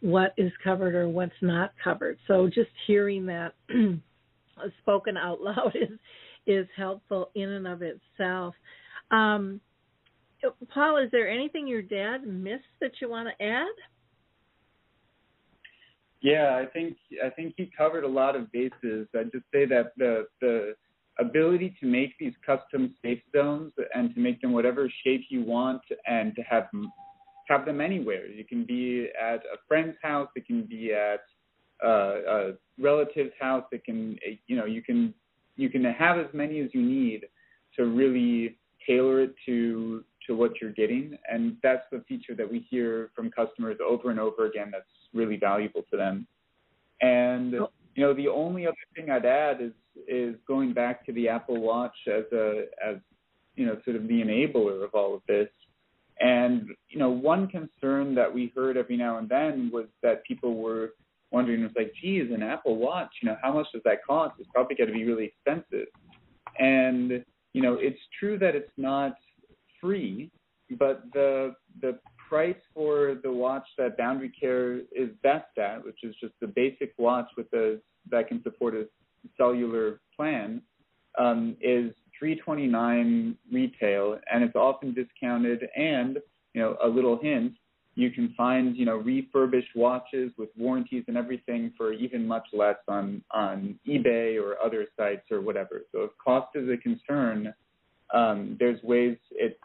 [0.01, 2.17] what is covered or what's not covered.
[2.27, 3.53] So just hearing that
[4.81, 5.97] spoken out loud is
[6.47, 8.55] is helpful in and of itself.
[9.11, 9.61] Um,
[10.73, 13.67] Paul, is there anything your dad missed that you want to add?
[16.21, 19.07] Yeah, I think I think he covered a lot of bases.
[19.15, 20.75] I'd just say that the the
[21.19, 25.81] ability to make these custom safe zones and to make them whatever shape you want
[26.07, 26.67] and to have
[27.51, 28.25] have them anywhere.
[28.27, 30.29] You can be at a friend's house.
[30.35, 31.21] It can be at
[31.83, 33.65] uh, a relative's house.
[33.71, 35.13] It can you know you can
[35.57, 37.25] you can have as many as you need
[37.77, 42.65] to really tailor it to to what you're getting and that's the feature that we
[42.69, 46.27] hear from customers over and over again that's really valuable to them
[47.01, 49.71] and you know the only other thing i'd add is
[50.07, 52.97] is going back to the apple watch as a as
[53.55, 55.49] you know sort of the enabler of all of this
[56.21, 60.55] and you know one concern that we heard every now and then was that people
[60.55, 60.91] were
[61.31, 64.35] wondering was like geez an apple watch you know how much does that cost?
[64.39, 65.87] It's probably going to be really expensive.
[66.59, 69.15] And you know it's true that it's not
[69.79, 70.31] free,
[70.77, 71.97] but the the
[72.29, 77.27] price for the watch that BoundaryCare is best at, which is just the basic watch
[77.35, 78.87] with the that can support a
[79.37, 80.61] cellular plan,
[81.19, 85.67] um, is 329 retail, and it's often discounted.
[85.75, 86.19] And
[86.53, 87.53] you know, a little hint,
[87.95, 92.77] you can find you know refurbished watches with warranties and everything for even much less
[92.87, 95.81] on on eBay or other sites or whatever.
[95.91, 97.53] So if cost is a concern,
[98.13, 99.59] um, there's ways it's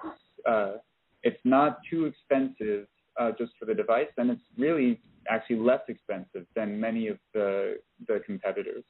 [0.49, 0.77] uh,
[1.23, 2.87] it's not too expensive
[3.21, 7.81] uh, just for the device, and it's really actually less expensive than many of the
[8.09, 8.85] the competitors.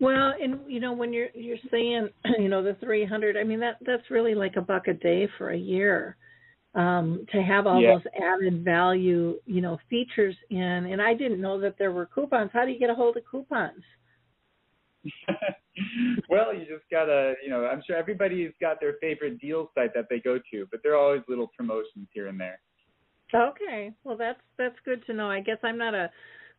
[0.00, 2.08] Well, and you know when you're you're saying
[2.38, 5.50] you know the 300, I mean that that's really like a buck a day for
[5.50, 6.16] a year
[6.74, 7.94] um, to have all Yeah.
[7.94, 10.60] those added value you know features in.
[10.60, 12.50] And I didn't know that there were coupons.
[12.52, 13.82] How do you get a hold of coupons?
[16.28, 20.06] well, you just gotta, you know, I'm sure everybody's got their favorite deal site that
[20.10, 22.60] they go to, but there are always little promotions here and there.
[23.34, 25.30] Okay, well that's that's good to know.
[25.30, 26.10] I guess I'm not a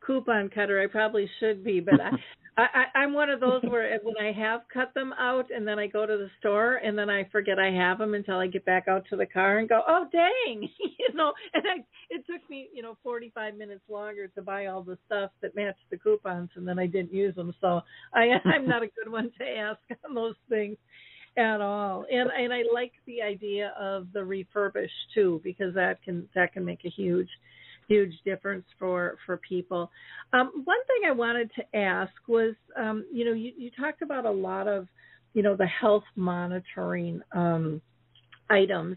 [0.06, 0.82] coupon cutter.
[0.82, 1.96] I probably should be, but
[2.60, 5.80] I, I, I'm one of those where when I have cut them out and then
[5.80, 8.66] I go to the store and then I forget I have them until I get
[8.66, 11.32] back out to the car and go, oh dang, you know.
[11.54, 15.32] And I it took me you know 45 minutes longer to buy all the stuff
[15.42, 17.54] that matched the coupons and then I didn't use them.
[17.62, 17.82] So
[18.14, 20.78] I I'm not a good one to ask on those things
[21.38, 22.06] at all.
[22.12, 26.66] And and I like the idea of the refurbish too because that can that can
[26.66, 27.30] make a huge
[27.90, 29.92] huge difference for for people.
[30.32, 34.26] Um, one thing I wanted to ask was, um, you know, you, you talked about
[34.26, 34.88] a lot of,
[35.34, 37.82] you know, the health monitoring um,
[38.50, 38.96] items,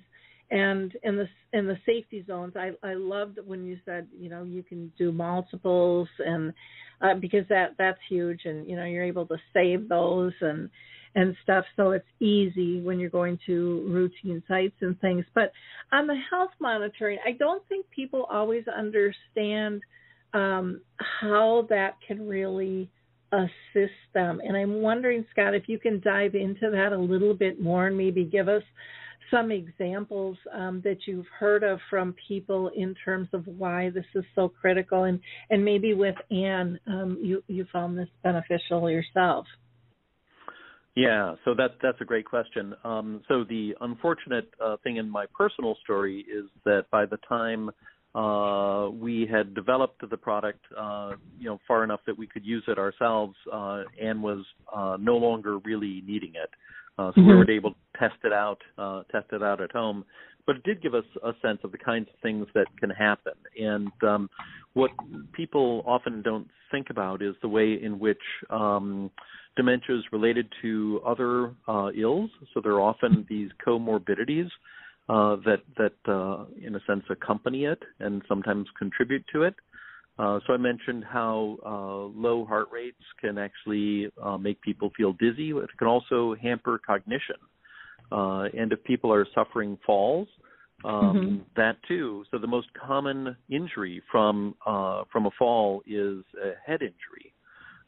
[0.53, 4.45] and in the in the safety zones i i loved when you said you know
[4.45, 6.53] you can do multiples and
[7.01, 10.69] uh, because that that's huge and you know you're able to save those and
[11.15, 15.53] and stuff so it's easy when you're going to routine sites and things but
[15.93, 19.83] on the health monitoring i don't think people always understand
[20.35, 20.81] um
[21.21, 22.91] how that can really
[23.33, 27.61] assist them and i'm wondering scott if you can dive into that a little bit
[27.61, 28.63] more and maybe give us
[29.33, 34.25] some examples um, that you've heard of from people in terms of why this is
[34.35, 35.19] so critical, and
[35.51, 39.47] and maybe with Anne, um, you you found this beneficial yourself.
[40.95, 42.75] Yeah, so that that's a great question.
[42.85, 47.71] Um, so the unfortunate uh, thing in my personal story is that by the time
[48.15, 52.63] uh, we had developed the product, uh, you know, far enough that we could use
[52.69, 56.51] it ourselves, uh, Anne was uh, no longer really needing it.
[56.99, 57.31] Uh, so mm-hmm.
[57.31, 60.05] we were able to test it out, uh, test it out at home.
[60.47, 63.35] But it did give us a sense of the kinds of things that can happen.
[63.61, 64.29] And um,
[64.75, 64.91] what
[65.33, 68.19] people often don't think about is the way in which
[68.51, 69.11] um,
[69.57, 72.31] dementia is related to other uh, ills.
[72.53, 74.49] So there are often these comorbidities
[75.09, 79.55] uh, that that uh, in a sense accompany it and sometimes contribute to it.
[80.19, 85.15] Uh, so I mentioned how uh, low heart rates can actually uh, make people feel
[85.15, 85.51] dizzy.
[85.51, 87.37] It can also hamper cognition.
[88.13, 90.29] Uh, and if people are suffering falls,
[90.85, 91.37] um, mm-hmm.
[91.57, 92.25] that too.
[92.31, 97.33] So the most common injury from uh, from a fall is a head injury.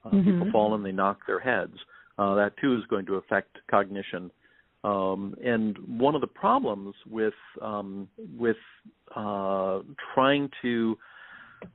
[0.04, 0.30] Uh, mm-hmm.
[0.30, 1.76] People fall and they knock their heads.
[2.18, 4.30] that too is going to affect cognition.
[4.84, 8.08] Um, and one of the problems with um,
[8.38, 8.56] with
[10.14, 10.98] trying to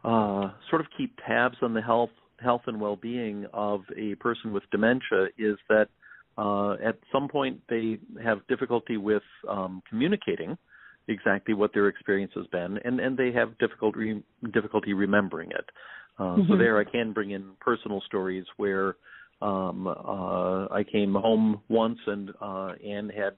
[0.03, 4.63] uh, sort of keep tabs on the health health and well-being of a person with
[4.71, 5.89] dementia is that
[6.39, 7.85] uh, at some point they
[8.23, 10.57] have difficulty with um, communicating
[11.07, 14.23] exactly what their experience has been, and, and they have difficulty
[14.53, 15.67] difficulty remembering it.
[16.17, 16.51] Uh, mm-hmm.
[16.51, 18.95] So there, I can bring in personal stories where
[19.41, 23.33] um, uh, I came home once and uh, Anne had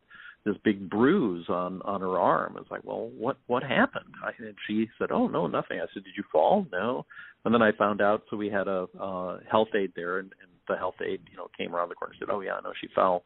[0.45, 2.58] this big bruise on on her arm.
[2.60, 4.14] It's like, well, what what happened?
[4.24, 5.80] I, and she said, oh no, nothing.
[5.80, 6.66] I said, did you fall?
[6.72, 7.06] No.
[7.45, 8.24] And then I found out.
[8.30, 11.47] So we had a uh, health aide there, and, and the health aide, you know,
[11.57, 13.24] came around the corner and said, oh yeah, no, she fell.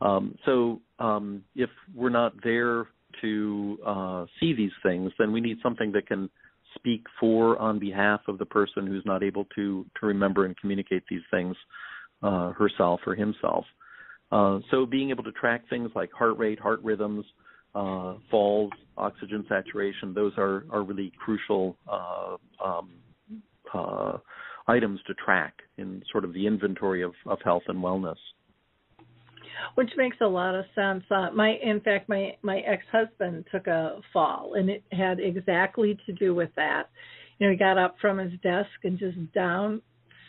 [0.00, 2.86] Um, so um, if we're not there
[3.22, 6.28] to uh, see these things, then we need something that can
[6.74, 11.02] speak for on behalf of the person who's not able to to remember and communicate
[11.08, 11.56] these things
[12.22, 13.64] uh, herself or himself.
[14.30, 17.24] Uh, so being able to track things like heart rate, heart rhythms,
[17.74, 22.90] uh, falls, oxygen saturation, those are, are really crucial uh, um,
[23.72, 24.18] uh,
[24.66, 28.16] items to track in sort of the inventory of, of health and wellness.
[29.74, 31.04] Which makes a lot of sense.
[31.10, 36.12] Uh, my, in fact, my my ex-husband took a fall, and it had exactly to
[36.12, 36.84] do with that.
[37.38, 39.82] You know, he got up from his desk and just down,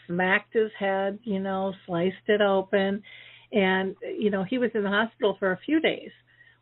[0.07, 1.19] smacked his head.
[1.23, 3.03] You know, sliced it open,
[3.51, 6.11] and you know he was in the hospital for a few days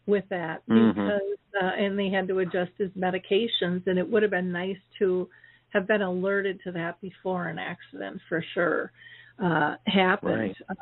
[0.07, 0.89] with that mm-hmm.
[0.89, 1.21] because
[1.61, 5.27] uh, and they had to adjust his medications and it would have been nice to
[5.75, 8.91] have been alerted to that before an accident for sure
[9.43, 10.55] uh happened right.
[10.69, 10.73] uh,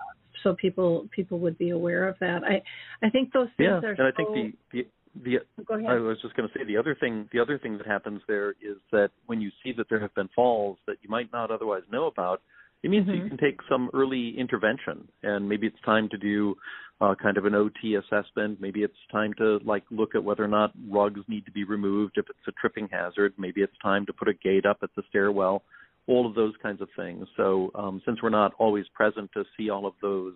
[0.44, 2.62] so people people would be aware of that i
[3.06, 4.86] i think those things yeah, are and i think the the
[5.24, 5.89] the Go ahead.
[5.89, 8.52] I was just going to say the other thing the other thing that happens there
[8.52, 11.84] is that when you see that there have been falls that you might not otherwise
[11.91, 12.41] know about,
[12.84, 13.24] it means mm-hmm.
[13.24, 16.56] you can take some early intervention and maybe it's time to do
[17.02, 18.60] uh, kind of an OT assessment.
[18.62, 22.18] Maybe it's time to like look at whether or not rugs need to be removed
[22.18, 23.34] if it's a tripping hazard.
[23.38, 25.64] Maybe it's time to put a gate up at the stairwell.
[26.08, 27.26] All of those kinds of things.
[27.38, 30.34] So um, since we're not always present to see all of those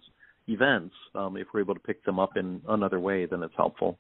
[0.48, 3.98] events, um, if we're able to pick them up in another way, then it's helpful.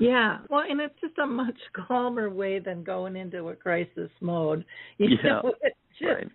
[0.00, 4.64] Yeah, well, and it's just a much calmer way than going into a crisis mode.
[4.96, 5.52] You yeah, know,
[5.98, 6.28] just, right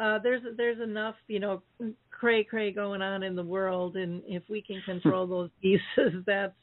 [0.00, 1.62] uh, there's there's enough you know
[2.10, 6.54] cray cray going on in the world, and if we can control those pieces, that's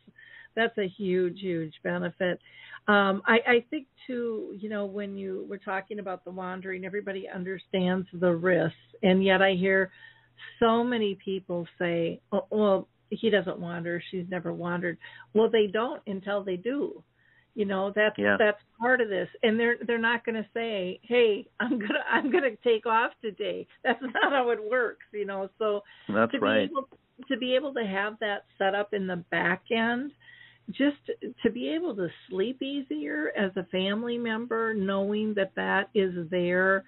[0.56, 2.40] that's a huge huge benefit.
[2.88, 7.28] Um, I, I think too, you know, when you were talking about the wandering, everybody
[7.28, 9.92] understands the risks, and yet I hear
[10.60, 14.98] so many people say, oh, "Well, he doesn't wander; she's never wandered."
[15.34, 17.04] Well, they don't until they do
[17.58, 18.38] you know that's yeah.
[18.38, 19.28] that's part of this.
[19.42, 22.86] And they're they're not going to say hey i'm going to i'm going to take
[22.86, 23.68] off today.
[23.84, 25.50] That's not how it works you know?
[25.58, 26.70] So that's to right.
[26.70, 26.88] be able,
[27.28, 30.12] to be able to have that set up in the back end
[30.70, 30.98] just
[31.42, 36.84] to be able to sleep easier as a family member knowing that that is there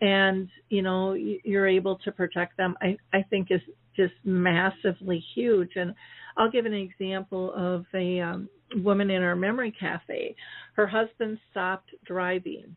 [0.00, 3.60] and you know you're able to protect them i i think is
[3.94, 5.72] just massively huge.
[5.76, 5.94] And
[6.38, 8.48] i'll give an example of a um
[8.82, 10.34] woman in our memory cafe.
[10.74, 12.76] Her husband stopped driving,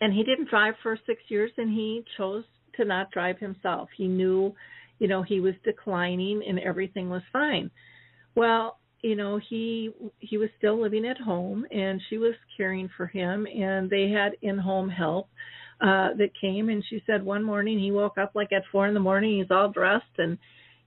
[0.00, 2.44] and he didn't drive for six years, and he chose
[2.76, 3.88] to not drive himself.
[3.96, 4.54] He knew,
[4.98, 7.70] you know, he was declining, and everything was fine.
[8.34, 13.06] Well, you know, he he was still living at home, and she was caring for
[13.06, 15.28] him, and they had in-home help
[15.80, 18.94] uh that came and she said one morning he woke up like at four in
[18.94, 20.38] the morning he's all dressed and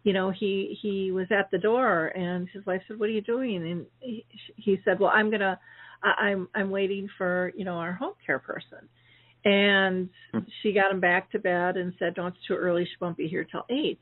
[0.07, 3.25] you know he he was at the door and his wife said what are you
[3.35, 3.57] doing?
[3.69, 5.59] And he, he said well i'm going to
[6.01, 8.83] I, i'm i'm waiting for you know our home care person.
[9.43, 10.39] And Hmm.
[10.61, 12.85] she got him back to bed and said no it's too early.
[12.85, 13.99] She won't be here till 8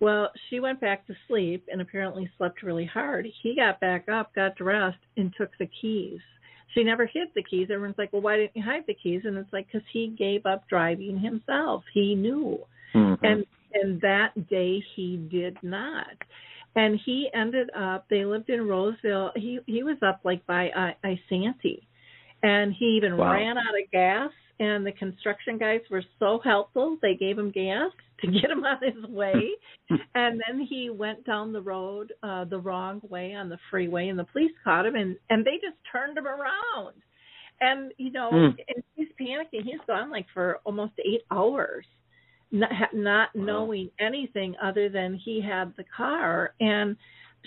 [0.00, 3.26] well she went back to sleep and apparently slept really hard.
[3.42, 6.20] He got back up got dressed and took the keys.
[6.72, 7.68] She never hid the keys.
[7.70, 9.22] Everyone's like well why didn't you hide the keys?
[9.26, 11.84] And it's like because he gave up driving himself.
[11.92, 12.58] He knew.
[12.94, 13.18] Mhm.
[13.28, 16.06] and and that day he did not.
[16.76, 19.32] And he ended up they lived in roseville.
[19.36, 21.82] He he was up like by i Isanti.
[22.42, 23.32] And he even Wow.
[23.32, 27.90] ran out of gas and the construction guys were so helpful they gave him gas
[28.20, 29.50] to get him on his way.
[30.16, 34.18] And then he went down the road uh the wrong way on the freeway and
[34.18, 36.94] the police caught him and and they just turned him around.
[37.60, 38.56] And you know Hmm.
[38.68, 39.64] and he's panicking.
[39.64, 41.86] He's gone like for almost eight hours
[42.50, 43.44] not, not Wow.
[43.44, 46.96] knowing anything other than he had the car and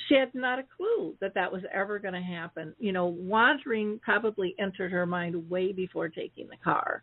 [0.08, 2.76] she had not a clue that that was ever going to happen.
[2.80, 7.02] You know wandering probably entered her mind way before taking the car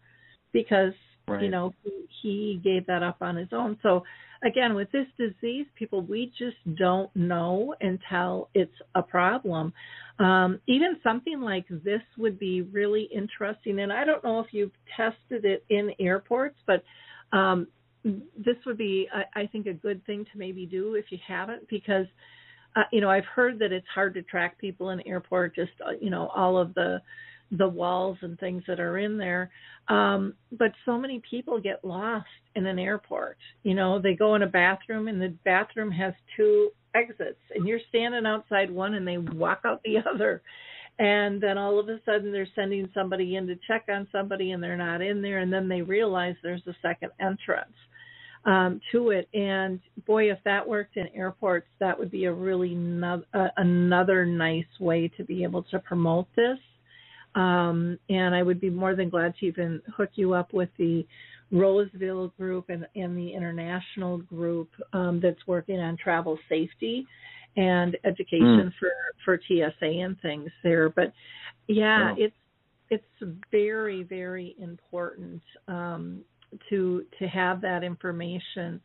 [0.53, 0.93] because
[1.41, 3.79] you know he, he gave that up on his own.
[3.83, 4.05] So
[4.45, 9.73] again with this disease people we just don't know until it's a problem.
[10.21, 14.71] Um, even something like this would be really interesting and i don't know if you've
[14.97, 16.85] tested it in airports but
[17.37, 17.67] um,
[18.05, 21.69] this would be I, I think a good thing to maybe do if you haven't
[21.69, 22.07] because
[22.77, 25.93] uh, you know I've heard that it's hard to track people in airport just uh,
[26.01, 27.01] you know all of the
[27.51, 29.51] the walls and things that are in there.
[29.89, 33.39] Um but so many people get lost in an airport.
[33.63, 37.81] You know they go in a bathroom and the bathroom has two exits and you're
[37.89, 40.43] standing outside one and they walk out the other.
[40.97, 44.63] And then all of a sudden they're sending somebody in to check on somebody and
[44.63, 47.75] they're not in there and then they realize there's a second entrance
[48.47, 49.29] um, to it.
[49.35, 54.27] And boy, if that worked in airports, that would be a really no- uh, another
[54.27, 56.59] nice way to be able to promote this.
[57.35, 61.07] Um, and I would be more than glad to even hook you up with the
[61.51, 67.07] Roseville group and, and the international group um, that's working on travel safety
[67.57, 68.91] and education for
[69.25, 70.89] for TSA and things there.
[70.89, 71.13] But
[71.69, 72.17] yeah, Wow.
[72.19, 72.37] it's
[72.91, 76.23] it's very very important um,
[76.71, 78.81] to to have that information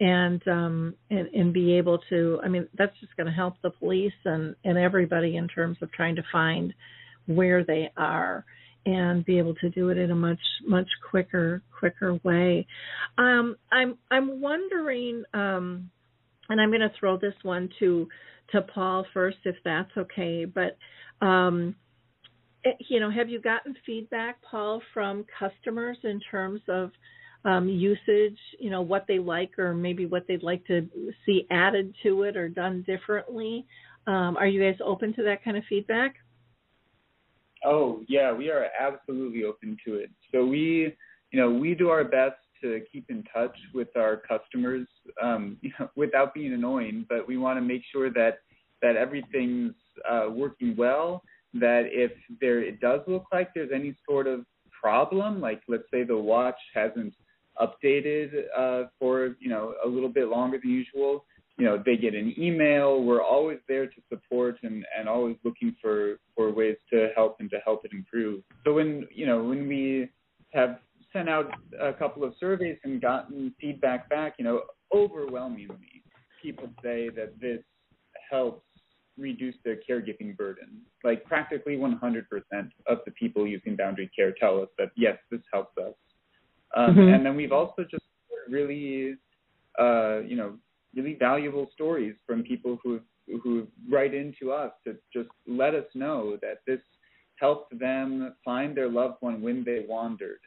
[0.00, 3.70] and um and and be able to i mean that's just going to help the
[3.70, 6.72] police and and everybody in terms of trying to find
[7.26, 8.44] where they are
[8.86, 12.66] and be able to do it in a much much quicker quicker way.
[13.18, 15.90] Um i'm i'm wondering um
[16.48, 18.08] and i'm going to throw this one to
[18.52, 20.78] to paul first if that's okay but
[21.24, 21.74] um
[22.88, 26.90] you know have you gotten feedback paul from customers in terms of
[27.44, 30.86] um, usage, you know, what they like or maybe what they'd like to
[31.24, 33.66] see added to it or done differently.
[34.06, 36.16] Um, are you guys open to that kind of feedback?
[37.64, 40.10] Oh yeah, we are absolutely open to it.
[40.32, 40.94] So we,
[41.30, 44.86] you know, we do our best to keep in touch with our customers
[45.22, 48.38] um, you know, without being annoying, but we want to make sure that
[48.82, 49.74] that everything's
[50.10, 51.22] uh, working well.
[51.54, 54.44] That if there it does look like there's any sort of
[54.80, 57.14] problem, like let's say the watch hasn't
[57.60, 61.24] updated uh, for you know a little bit longer than usual,
[61.58, 63.02] you know they get an email.
[63.02, 67.50] We're always there to support and and always looking for for ways to help and
[67.50, 68.42] to help it improve.
[68.64, 70.08] So when you know when we
[70.52, 70.78] have
[71.12, 74.62] sent out a couple of surveys and gotten feedback back, you know
[74.94, 76.02] overwhelmingly
[76.42, 77.60] people say that this
[78.30, 78.64] helps
[79.18, 80.82] reduce their caregiving burden.
[81.04, 82.24] Like practically 100%
[82.86, 85.94] of the people using BoundaryCare tell us that yes, this helps us.
[86.74, 87.14] Um, Mhm.
[87.14, 88.04] And then we've also just
[88.48, 89.16] really,
[89.78, 90.58] uh, you know,
[90.94, 93.00] really valuable stories from people who
[93.44, 96.80] who write into us to just let us know that this
[97.36, 100.40] helped them find their loved one when they wandered,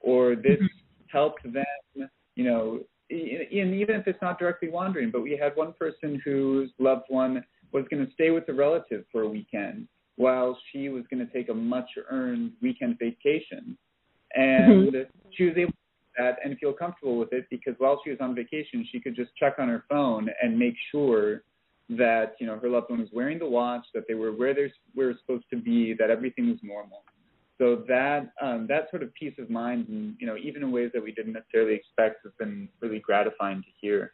[0.00, 0.60] or this
[1.08, 5.72] helped them, you know, and even if it's not directly wandering, but we had one
[5.72, 10.58] person whose loved one was going to stay with a relative for a weekend while
[10.72, 13.76] she was going to take a much earned weekend vacation.
[14.34, 14.92] And
[15.32, 18.18] she was able to do that and feel comfortable with it because while she was
[18.20, 21.42] on vacation, she could just check on her phone and make sure
[21.88, 24.72] that you know her loved one was wearing the watch, that they were where they
[24.96, 27.04] were supposed to be, that everything was normal.
[27.58, 30.90] So that um, that sort of peace of mind, and you know, even in ways
[30.94, 34.12] that we didn't necessarily expect, has been really gratifying to hear.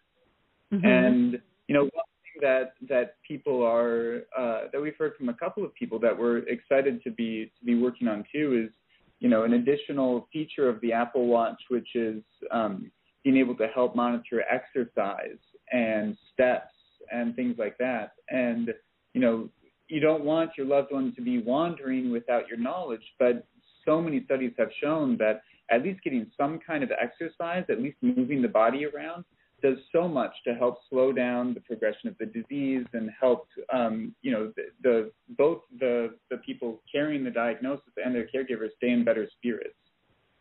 [0.72, 0.86] Mm-hmm.
[0.86, 5.34] And you know, one thing that that people are uh, that we've heard from a
[5.34, 8.72] couple of people that we're excited to be to be working on too is
[9.18, 12.93] you know an additional feature of the Apple Watch, which is um,
[13.24, 15.38] being able to help monitor exercise
[15.72, 16.74] and steps
[17.11, 18.12] and things like that.
[18.28, 18.74] And
[19.14, 19.49] you know,
[19.88, 23.47] you don't want your loved one to be wandering without your knowledge, but
[23.86, 27.97] so many studies have shown that at least getting some kind of exercise, at least
[28.03, 29.24] moving the body around,
[29.62, 34.14] does so much to help slow down the progression of the disease and help um,
[34.22, 38.90] you know the, the both the the people carrying the diagnosis and their caregivers stay
[38.90, 39.74] in better spirits.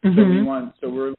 [0.03, 0.19] Mm-hmm.
[0.19, 1.13] So we want so we're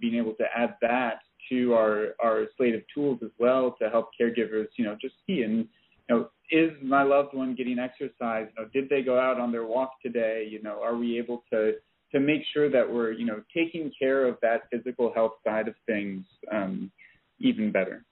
[0.00, 4.10] being able to add that to our our slate of tools as well to help
[4.20, 5.66] caregivers you know just see and you
[6.10, 9.64] know is my loved one getting exercise you know did they go out on their
[9.64, 11.72] walk today you know are we able to
[12.12, 15.74] to make sure that we're you know taking care of that physical health side of
[15.86, 16.90] things um,
[17.40, 18.04] even better.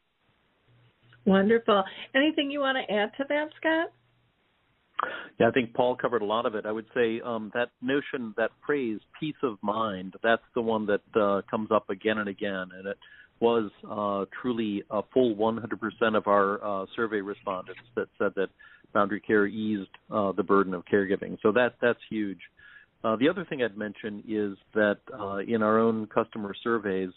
[1.24, 1.82] Wonderful.
[2.14, 3.92] Anything you want to add to that, Scott?
[5.38, 6.64] Yeah, I think Paul covered a lot of it.
[6.64, 11.20] I would say um, that notion, that phrase, peace of mind, that's the one that
[11.20, 12.68] uh, comes up again and again.
[12.76, 12.96] And it
[13.40, 18.48] was uh, truly a full 100% of our uh, survey respondents that said that
[18.94, 21.36] BoundaryCare eased uh, the burden of caregiving.
[21.42, 22.40] So that that's huge.
[23.04, 27.10] Uh, the other thing I'd mention is that uh, in our own customer surveys,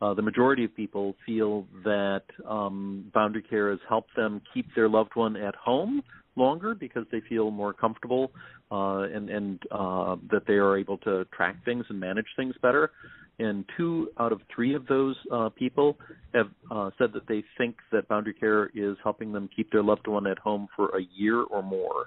[0.00, 5.14] uh, the majority of people feel that um, BoundaryCare has helped them keep their loved
[5.14, 6.02] one at home
[6.36, 8.30] longer because they feel more comfortable
[8.72, 12.92] uh, and, and uh, that they are able to track things and manage things better.
[13.38, 15.96] And two out of three of those uh, people
[16.34, 20.26] have uh, said that they think that BoundaryCare is helping them keep their loved one
[20.26, 22.06] at home for a year or more.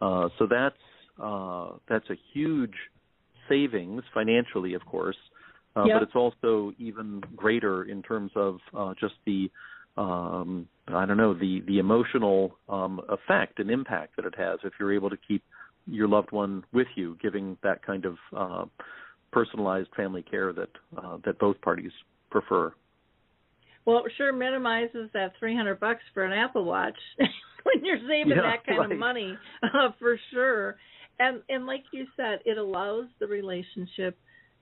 [0.00, 0.76] Uh, so that's
[1.88, 2.74] that's a huge
[3.48, 5.16] savings financially, of course,
[5.76, 5.96] uh, yep.
[5.96, 9.50] but it's also even greater in terms of uh, just the
[9.96, 14.72] um, I don't know the the emotional um, effect and impact that it has if
[14.80, 15.42] you're able to keep
[15.86, 18.64] your loved one with you, giving that kind of uh,
[19.32, 21.92] personalized family care that uh, that both parties
[22.30, 22.72] prefer.
[23.84, 28.42] Well, it sure minimizes that 300 bucks for an Apple Watch when you're saving yeah,
[28.42, 28.92] that kind right.
[28.92, 30.76] of money uh, for sure.
[31.18, 34.16] And and like you said, it allows the relationship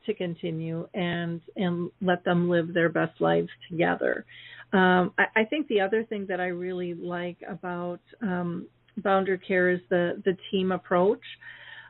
[0.06, 4.24] to continue and and let them live their best lives together.
[4.72, 8.68] Um, I, I, think the other thing that I really like about um,
[9.00, 11.22] BoundaryCare is the the team approach,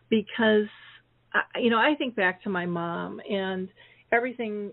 [0.08, 0.68] because
[1.34, 3.68] I, you know I think back to my mom and
[4.12, 4.72] everything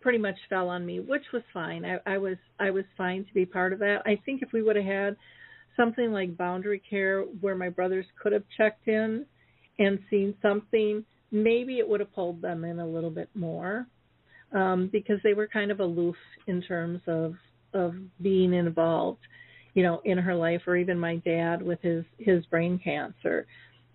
[0.00, 1.84] pretty much fell on me, which was fine.
[1.84, 4.02] I, I was I was fine to be part of that.
[4.04, 5.16] I think if we would have had
[5.76, 9.24] something like BoundaryCare where my brothers could have checked in
[9.78, 13.86] and seen something maybe it would have pulled them in a little bit more
[14.52, 16.16] um, because they were kind of aloof
[16.46, 17.34] in terms of
[17.72, 19.20] of being involved,
[19.74, 23.46] you know, in her life, or even my dad with his his brain cancer.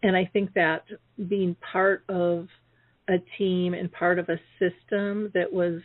[0.03, 0.85] And I think that
[1.27, 2.47] being part of
[3.09, 5.81] a team and part of a system that was,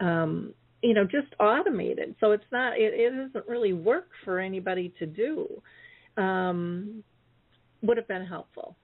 [0.00, 2.14] um, you know, just automated.
[2.20, 5.62] So it's not, it, it doesn't really work for anybody to do.
[6.16, 7.02] Um,
[7.82, 8.76] would have been helpful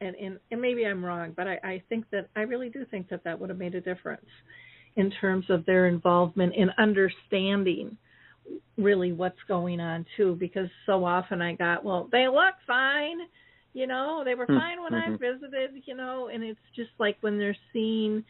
[0.00, 3.08] and, and and maybe I'm wrong, but I, I think that I really do think
[3.10, 4.26] that that would have made a difference
[4.96, 7.96] in terms of their involvement in understanding
[8.76, 10.36] really what's going on too.
[10.40, 13.18] Because so often I got, well, they look fine,
[13.72, 14.58] you know, they were hmm.
[14.58, 15.14] fine when mm-hmm.
[15.14, 18.24] I visited, you know, and it's just like when they're seeing,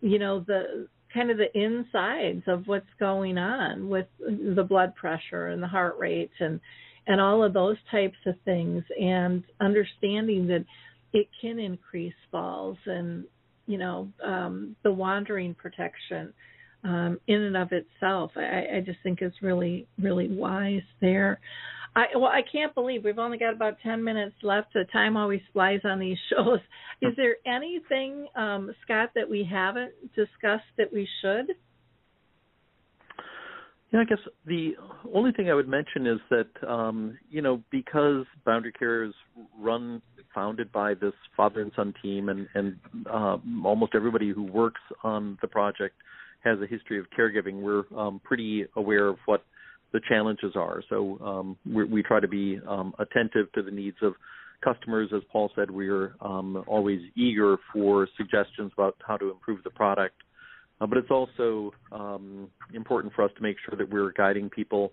[0.00, 5.48] you know, the kind of the insides of what's going on with the blood pressure
[5.48, 6.60] and the heart rate and
[7.06, 10.64] and all of those types of things and understanding that
[11.12, 13.24] it can increase falls and
[13.66, 16.32] you know um, the wandering protection
[16.84, 18.32] um, in and of itself.
[18.36, 21.40] I, I just think is really really wise there.
[21.96, 24.72] I well I can't believe we've only got about ten minutes left.
[24.74, 26.60] The time always flies on these shows.
[27.00, 31.54] Is there anything, um, Scott, that we haven't discussed that we should?
[33.92, 34.72] Yeah, I guess the
[35.14, 39.14] only thing I would mention is that um, you know because BoundaryCare is
[39.58, 40.02] run
[40.34, 42.76] founded by this father and son team, and and
[43.10, 45.94] uh, almost everybody who works on the project
[46.44, 47.60] has a history of caregiving.
[47.60, 49.44] We're um, pretty aware of what
[49.92, 54.14] the challenges are, so um, we try to be um, attentive to the needs of
[54.62, 55.10] customers.
[55.14, 60.14] As Paul said, we're um, always eager for suggestions about how to improve the product
[60.80, 61.72] uh, but it's also
[62.74, 64.92] important for us to make sure that we're guiding people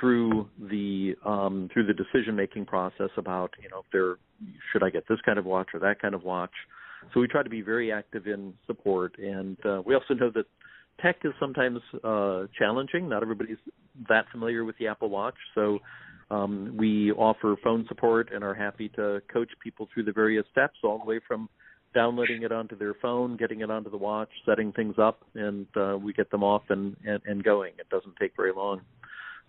[0.00, 4.16] through the um, through the decision making process about you know if there
[4.72, 6.52] should I get this kind of watch or that kind of watch.
[7.12, 10.46] So we try to be very active in support, and uh, we also know that
[11.00, 13.08] tech is sometimes uh, challenging.
[13.08, 13.58] Not everybody's
[14.08, 15.80] that familiar with the Apple Watch, so
[16.30, 20.78] um, we offer phone support and are happy to coach people through the various steps,
[20.84, 21.48] all the way from
[21.94, 25.96] downloading it onto their phone, getting it onto the watch, setting things up, and uh,
[26.00, 27.72] we get them off and, and, and going.
[27.78, 28.80] It doesn't take very long.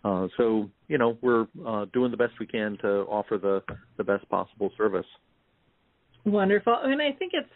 [0.03, 3.63] Uh, so you know we're uh, doing the best we can to offer the
[3.97, 5.05] the best possible service.
[6.25, 7.49] Wonderful, and I think it's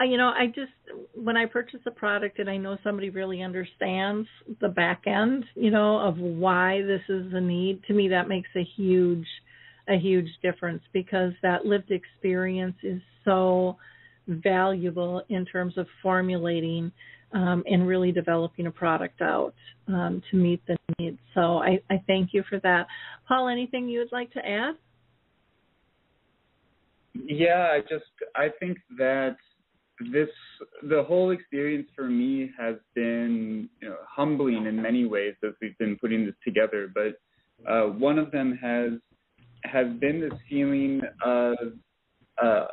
[0.00, 0.72] you know I just
[1.14, 4.28] when I purchase a product and I know somebody really understands
[4.60, 7.82] the back end, you know, of why this is a need.
[7.88, 9.26] To me, that makes a huge
[9.88, 13.76] a huge difference because that lived experience is so
[14.28, 16.92] valuable in terms of formulating
[17.32, 19.54] um, and really developing a product out
[19.88, 21.18] um, to meet the needs.
[21.34, 22.86] So I, I thank you for that.
[23.26, 24.74] Paul, anything you would like to add?
[27.14, 28.04] Yeah, I just
[28.34, 29.36] I think that
[30.10, 30.28] this
[30.88, 35.76] the whole experience for me has been you know, humbling in many ways as we've
[35.78, 36.90] been putting this together.
[36.92, 38.92] But uh, one of them has
[39.64, 41.56] has been this feeling of
[42.42, 42.66] uh,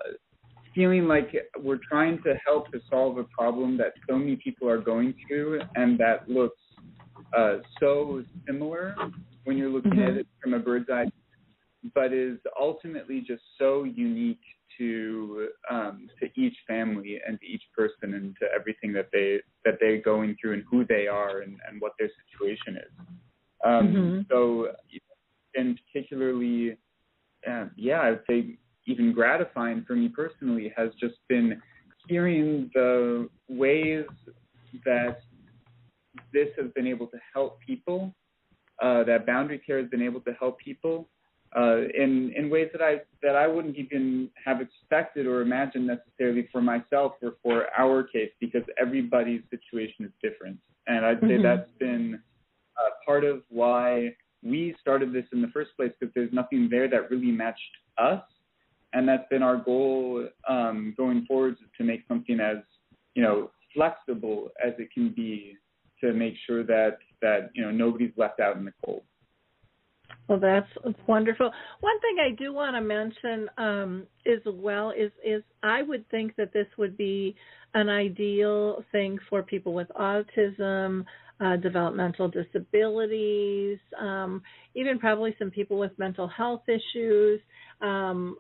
[0.73, 4.77] feeling like we're trying to help to solve a problem that so many people are
[4.77, 6.59] going through and that looks
[7.37, 8.95] uh, so similar
[9.43, 10.11] when you're looking mm-hmm.
[10.11, 11.05] at it from a bird's eye,
[11.93, 14.39] but is ultimately just so unique
[14.77, 19.75] to um, to each family and to each person and to everything that they that
[19.79, 22.91] they're going through and who they are and, and what their situation is.
[23.65, 24.21] Um, mm-hmm.
[24.31, 24.69] So,
[25.55, 26.77] and particularly,
[27.47, 28.57] um, yeah, I would say
[28.89, 31.61] even gratifying for me personally has just been
[32.07, 34.05] hearing the ways
[34.85, 35.21] that
[36.33, 38.13] this has been able to help people,
[38.81, 41.09] uh, that BoundaryCare has been able to help people
[41.55, 46.47] uh, in in ways that I that I wouldn't even have expected or imagined necessarily
[46.51, 51.43] for myself or for our case because everybody's situation is different, and I'd say mm-hmm.
[51.43, 52.21] that's been
[52.77, 56.87] uh, part of why we started this in the first place because there's nothing there
[56.87, 57.59] that really matched
[57.97, 58.21] us
[58.93, 62.57] and that's been our goal um, going forward is to make something as
[63.15, 65.55] you know flexible as it can be
[66.01, 69.03] to make sure that that you know nobody's left out in the cold.
[70.27, 70.67] Well, that's
[71.07, 71.51] wonderful.
[71.79, 76.35] One thing I do want to mention um, as well is is I would think
[76.35, 77.35] that this would be
[77.73, 81.05] an ideal thing for people with autism,
[81.39, 84.41] uh, developmental disabilities, um,
[84.75, 87.39] even probably some people with mental health issues.
[87.81, 88.37] Um,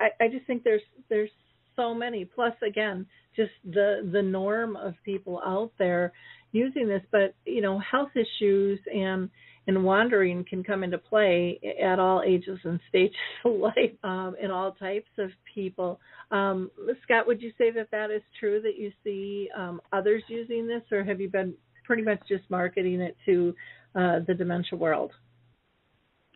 [0.00, 1.30] I, I just think there's there's
[1.76, 2.24] so many.
[2.24, 6.12] Plus, again, just the the norm of people out there
[6.52, 7.02] using this.
[7.10, 9.30] But you know, health issues and
[9.66, 14.50] and wandering can come into play at all ages and stages of life um, in
[14.50, 16.00] all types of people.
[16.30, 16.70] Um,
[17.04, 20.82] Scott, would you say that that is true that you see um, others using this,
[20.90, 21.54] or have you been
[21.84, 23.54] pretty much just marketing it to
[23.94, 25.12] uh, the dementia world.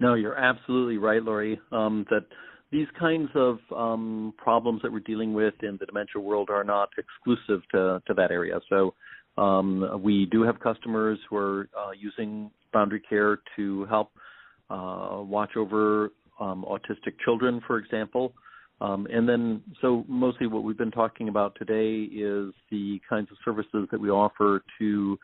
[0.00, 1.58] No, you're absolutely right, Lori.
[1.72, 2.26] Um, that
[2.70, 6.90] these kinds of um, problems that we're dealing with in the dementia world are not
[6.98, 8.60] exclusive to, to that area.
[8.68, 8.94] So
[9.38, 14.10] um, we do have customers who are uh, using BoundaryCare to help
[14.68, 18.32] uh, watch over um, autistic children, for example.
[18.80, 23.38] Um, and then, so mostly what we've been talking about today is the kinds of
[23.44, 25.18] services that we offer to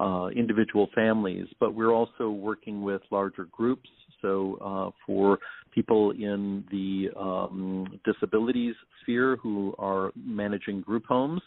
[0.00, 3.88] uh, individual families, but we're also working with larger groups.
[4.22, 5.38] So, uh, for
[5.72, 11.42] people in the um, disabilities sphere who are managing group homes,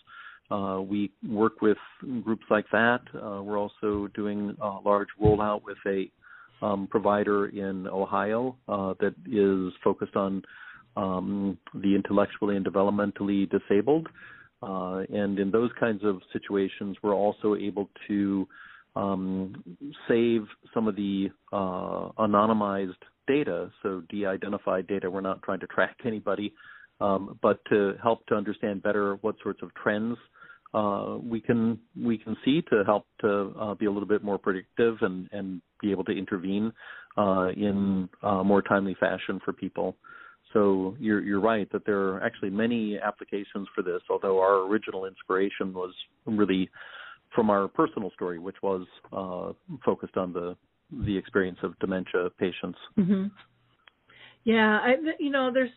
[0.51, 1.77] uh, we work with
[2.23, 3.01] groups like that.
[3.15, 6.09] Uh, we're also doing a large rollout with a
[6.63, 10.41] um, provider in Ohio uh, that is focused on
[10.97, 14.07] um, the intellectually and developmentally disabled.
[14.63, 18.47] Uh, and in those kinds of situations, we're also able to
[18.95, 19.63] um,
[20.07, 20.41] save
[20.73, 25.09] some of the uh, anonymized data, so de-identified data.
[25.11, 26.53] We're not trying to track anybody,
[26.99, 30.17] um, but to help to understand better what sorts of trends
[30.73, 34.37] uh, we can we can see to help to uh, be a little bit more
[34.37, 36.71] predictive and and be able to intervene
[37.17, 39.95] uh, in a more timely fashion for people.
[40.53, 44.01] So you're you're right that there are actually many applications for this.
[44.09, 45.93] Although our original inspiration was
[46.25, 46.69] really
[47.35, 50.55] from our personal story, which was uh, focused on the
[51.05, 52.79] the experience of dementia patients.
[52.97, 53.25] Mm-hmm.
[54.45, 55.69] Yeah, I, you know, there's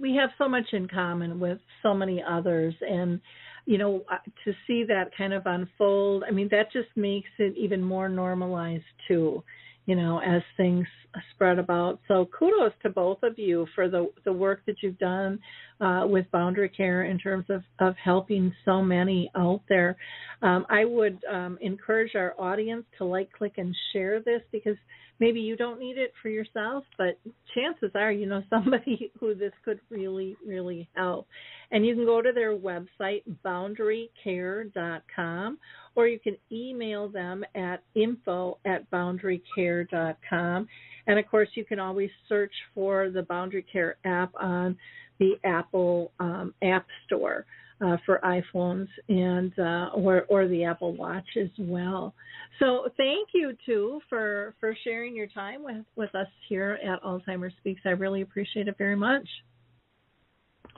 [0.00, 3.20] we have so much in common with so many others, and
[3.66, 4.04] you know,
[4.44, 6.22] to see that kind of unfold.
[6.28, 9.42] I mean, that just makes it even more normalized too
[9.86, 10.86] you know, as things
[11.34, 12.00] spread about.
[12.08, 15.38] So kudos to both of you for the the work that you've done
[15.80, 19.96] uh, with BoundaryCare in terms of of helping so many out there.
[20.42, 24.76] Um, I would um, encourage our audience to like, click, and share this because
[25.20, 27.18] maybe you don't need it for yourself, but
[27.54, 31.26] chances are you know somebody who this could really, really help.
[31.70, 35.58] And you can go to their website, boundarycare.com,
[35.96, 40.68] or you can email them at info at boundarycare.com.
[41.06, 44.76] And of course, you can always search for the BoundaryCare app on
[45.18, 47.46] the Apple um, App Store
[47.84, 52.14] uh, for iPhones and uh, or or the Apple Watch as well.
[52.58, 57.54] So thank you too for for sharing your time with with us here at Alzheimer's
[57.58, 57.82] Speaks.
[57.84, 59.26] I really appreciate it very much.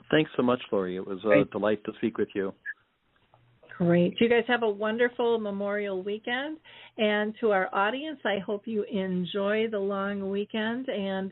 [0.09, 0.95] Thanks so much, Lori.
[0.95, 2.53] It was a delight to speak with you.
[3.77, 4.19] Great.
[4.19, 6.57] You guys have a wonderful Memorial weekend.
[6.97, 11.29] And to our audience, I hope you enjoy the long weekend and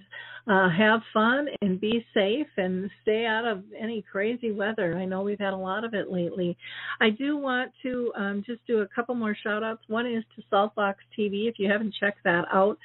[0.47, 4.95] uh, have fun and be safe and stay out of any crazy weather.
[4.95, 6.55] I know we've had a lot of it lately.
[7.01, 9.81] I do want to um, just do a couple more shout outs.
[9.87, 11.49] One is to Saltbox TV.
[11.49, 12.77] If you haven't checked that out,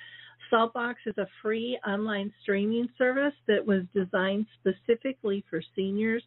[0.51, 6.23] Saltbox is a free online streaming service that was designed specifically for seniors.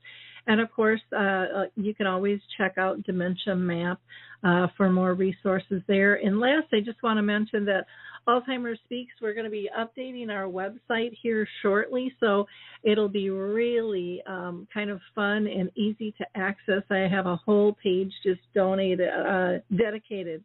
[0.48, 4.00] And of course, uh, uh, you can always check out Dementia Map
[4.44, 6.16] uh, for more resources there.
[6.16, 7.86] And last, I just want to mention that
[8.28, 12.14] Alzheimer's Speaks, we're going to be updating our website here shortly.
[12.20, 12.46] So
[12.84, 16.84] it'll be really um, kind of fun and easy to access.
[16.90, 20.44] I have a whole page just donated, uh, dedicated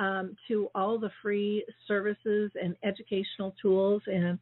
[0.00, 4.38] um, to all the free services and educational tools and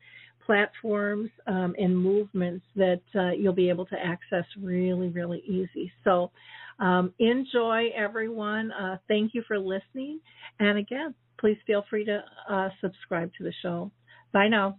[0.48, 5.92] platforms um, and movements that uh, you'll be able to access really, really easy.
[6.04, 6.30] So
[6.78, 8.72] um, enjoy, everyone.
[8.72, 10.20] Uh, thank you for listening.
[10.58, 13.90] And again, please feel free to uh, subscribe to the show.
[14.32, 14.78] Bye now.